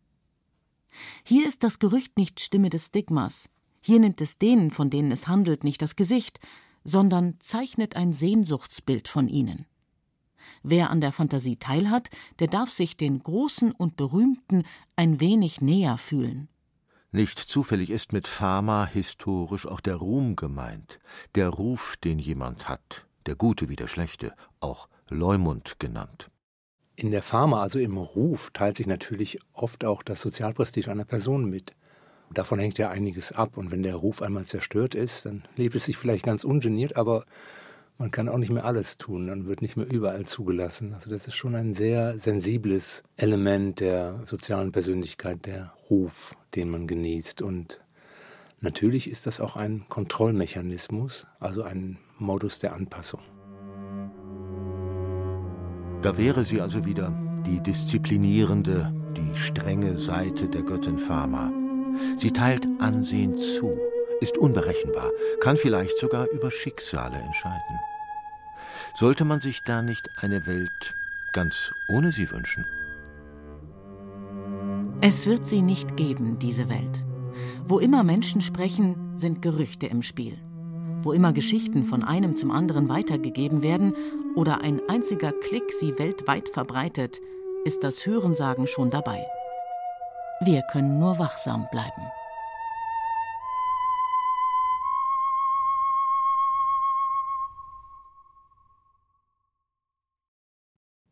Hier 1.24 1.46
ist 1.46 1.62
das 1.62 1.78
Gerücht 1.78 2.16
nicht 2.16 2.40
Stimme 2.40 2.70
des 2.70 2.86
Stigmas, 2.86 3.48
hier 3.80 4.00
nimmt 4.00 4.20
es 4.20 4.38
denen, 4.38 4.70
von 4.70 4.90
denen 4.90 5.12
es 5.12 5.28
handelt, 5.28 5.64
nicht 5.64 5.80
das 5.82 5.96
Gesicht, 5.96 6.40
sondern 6.84 7.36
zeichnet 7.40 7.96
ein 7.96 8.12
Sehnsuchtsbild 8.12 9.08
von 9.08 9.28
ihnen. 9.28 9.66
Wer 10.62 10.90
an 10.90 11.00
der 11.00 11.12
Fantasie 11.12 11.56
teilhat, 11.56 12.10
der 12.38 12.48
darf 12.48 12.70
sich 12.70 12.96
den 12.96 13.22
Großen 13.22 13.72
und 13.72 13.96
Berühmten 13.96 14.64
ein 14.96 15.20
wenig 15.20 15.60
näher 15.60 15.98
fühlen. 15.98 16.48
Nicht 17.10 17.38
zufällig 17.38 17.90
ist 17.90 18.12
mit 18.12 18.28
Pharma 18.28 18.86
historisch 18.86 19.66
auch 19.66 19.80
der 19.80 19.96
Ruhm 19.96 20.36
gemeint, 20.36 20.98
der 21.34 21.48
Ruf, 21.48 21.96
den 21.96 22.18
jemand 22.18 22.68
hat, 22.68 23.06
der 23.26 23.36
Gute 23.36 23.68
wie 23.68 23.76
der 23.76 23.88
Schlechte, 23.88 24.34
auch 24.60 24.88
Leumund 25.08 25.78
genannt. 25.78 26.30
In 27.00 27.12
der 27.12 27.22
Pharma, 27.22 27.62
also 27.62 27.78
im 27.78 27.96
Ruf, 27.96 28.50
teilt 28.52 28.76
sich 28.76 28.88
natürlich 28.88 29.38
oft 29.52 29.84
auch 29.84 30.02
das 30.02 30.20
Sozialprestige 30.20 30.90
einer 30.90 31.04
Person 31.04 31.48
mit. 31.48 31.72
Davon 32.34 32.58
hängt 32.58 32.76
ja 32.76 32.90
einiges 32.90 33.30
ab. 33.30 33.56
Und 33.56 33.70
wenn 33.70 33.84
der 33.84 33.94
Ruf 33.94 34.20
einmal 34.20 34.46
zerstört 34.46 34.96
ist, 34.96 35.24
dann 35.24 35.44
lebt 35.54 35.76
es 35.76 35.84
sich 35.84 35.96
vielleicht 35.96 36.24
ganz 36.24 36.42
ungeniert, 36.42 36.96
aber 36.96 37.24
man 37.98 38.10
kann 38.10 38.28
auch 38.28 38.38
nicht 38.38 38.50
mehr 38.50 38.64
alles 38.64 38.98
tun, 38.98 39.28
dann 39.28 39.46
wird 39.46 39.62
nicht 39.62 39.76
mehr 39.76 39.88
überall 39.88 40.26
zugelassen. 40.26 40.92
Also 40.92 41.08
das 41.08 41.28
ist 41.28 41.36
schon 41.36 41.54
ein 41.54 41.72
sehr 41.72 42.18
sensibles 42.18 43.04
Element 43.16 43.78
der 43.78 44.26
sozialen 44.26 44.72
Persönlichkeit, 44.72 45.46
der 45.46 45.72
Ruf, 45.88 46.34
den 46.56 46.68
man 46.68 46.88
genießt. 46.88 47.42
Und 47.42 47.80
natürlich 48.58 49.08
ist 49.08 49.28
das 49.28 49.38
auch 49.38 49.54
ein 49.54 49.84
Kontrollmechanismus, 49.88 51.28
also 51.38 51.62
ein 51.62 51.98
Modus 52.18 52.58
der 52.58 52.72
Anpassung. 52.72 53.20
Da 56.02 56.16
wäre 56.16 56.44
sie 56.44 56.60
also 56.60 56.84
wieder, 56.84 57.12
die 57.46 57.60
disziplinierende, 57.60 58.92
die 59.16 59.36
strenge 59.36 59.96
Seite 59.96 60.48
der 60.48 60.62
Göttin 60.62 60.98
Pharma. 60.98 61.52
Sie 62.16 62.32
teilt 62.32 62.66
Ansehen 62.78 63.36
zu, 63.36 63.76
ist 64.20 64.38
unberechenbar, 64.38 65.10
kann 65.40 65.56
vielleicht 65.56 65.98
sogar 65.98 66.28
über 66.30 66.50
Schicksale 66.50 67.16
entscheiden. 67.16 67.80
Sollte 68.94 69.24
man 69.24 69.40
sich 69.40 69.62
da 69.62 69.82
nicht 69.82 70.08
eine 70.20 70.46
Welt 70.46 70.94
ganz 71.32 71.72
ohne 71.88 72.12
sie 72.12 72.30
wünschen? 72.30 72.64
Es 75.00 75.26
wird 75.26 75.46
sie 75.46 75.62
nicht 75.62 75.96
geben, 75.96 76.38
diese 76.38 76.68
Welt. 76.68 77.04
Wo 77.64 77.78
immer 77.78 78.02
Menschen 78.02 78.40
sprechen, 78.40 79.16
sind 79.16 79.42
Gerüchte 79.42 79.86
im 79.86 80.02
Spiel. 80.02 80.38
Wo 81.00 81.12
immer 81.12 81.32
Geschichten 81.32 81.84
von 81.84 82.02
einem 82.02 82.36
zum 82.36 82.50
anderen 82.50 82.88
weitergegeben 82.88 83.62
werden 83.62 83.94
oder 84.34 84.60
ein 84.60 84.80
einziger 84.88 85.32
Klick 85.32 85.72
sie 85.72 85.96
weltweit 85.98 86.48
verbreitet, 86.48 87.20
ist 87.64 87.84
das 87.84 88.04
Hörensagen 88.04 88.66
schon 88.66 88.90
dabei. 88.90 89.24
Wir 90.40 90.62
können 90.72 90.98
nur 90.98 91.18
wachsam 91.18 91.68
bleiben. 91.70 92.02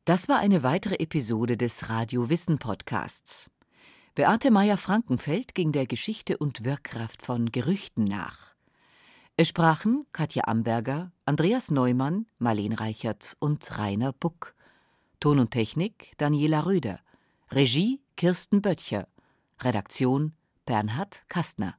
Das 0.05 0.29
war 0.29 0.39
eine 0.39 0.63
weitere 0.63 0.97
Episode 0.97 1.57
des 1.57 1.89
Radio 1.91 2.29
Wissen 2.29 2.59
Podcasts. 2.59 3.51
Beate 4.15 4.51
Meyer-Frankenfeld 4.51 5.55
ging 5.55 5.73
der 5.73 5.87
Geschichte 5.87 6.39
und 6.39 6.65
Wirkkraft 6.65 7.23
von 7.23 7.53
Gerüchten 7.53 8.05
nach. 8.05 8.56
Es 9.39 9.49
sprachen 9.49 10.07
Katja 10.13 10.45
Amberger, 10.47 11.13
Andreas 11.27 11.71
Neumann, 11.71 12.25
Marleen 12.39 12.73
Reichert 12.73 13.37
und 13.39 13.79
Rainer 13.79 14.15
Buck. 14.15 14.55
Ton 15.21 15.39
und 15.39 15.51
Technik 15.51 16.15
Daniela 16.17 16.65
Röder. 16.65 17.01
Regie 17.51 18.01
Kirsten 18.17 18.63
Böttcher. 18.63 19.09
Redaktion 19.61 20.33
Bernhard 20.65 21.23
Kastner. 21.29 21.77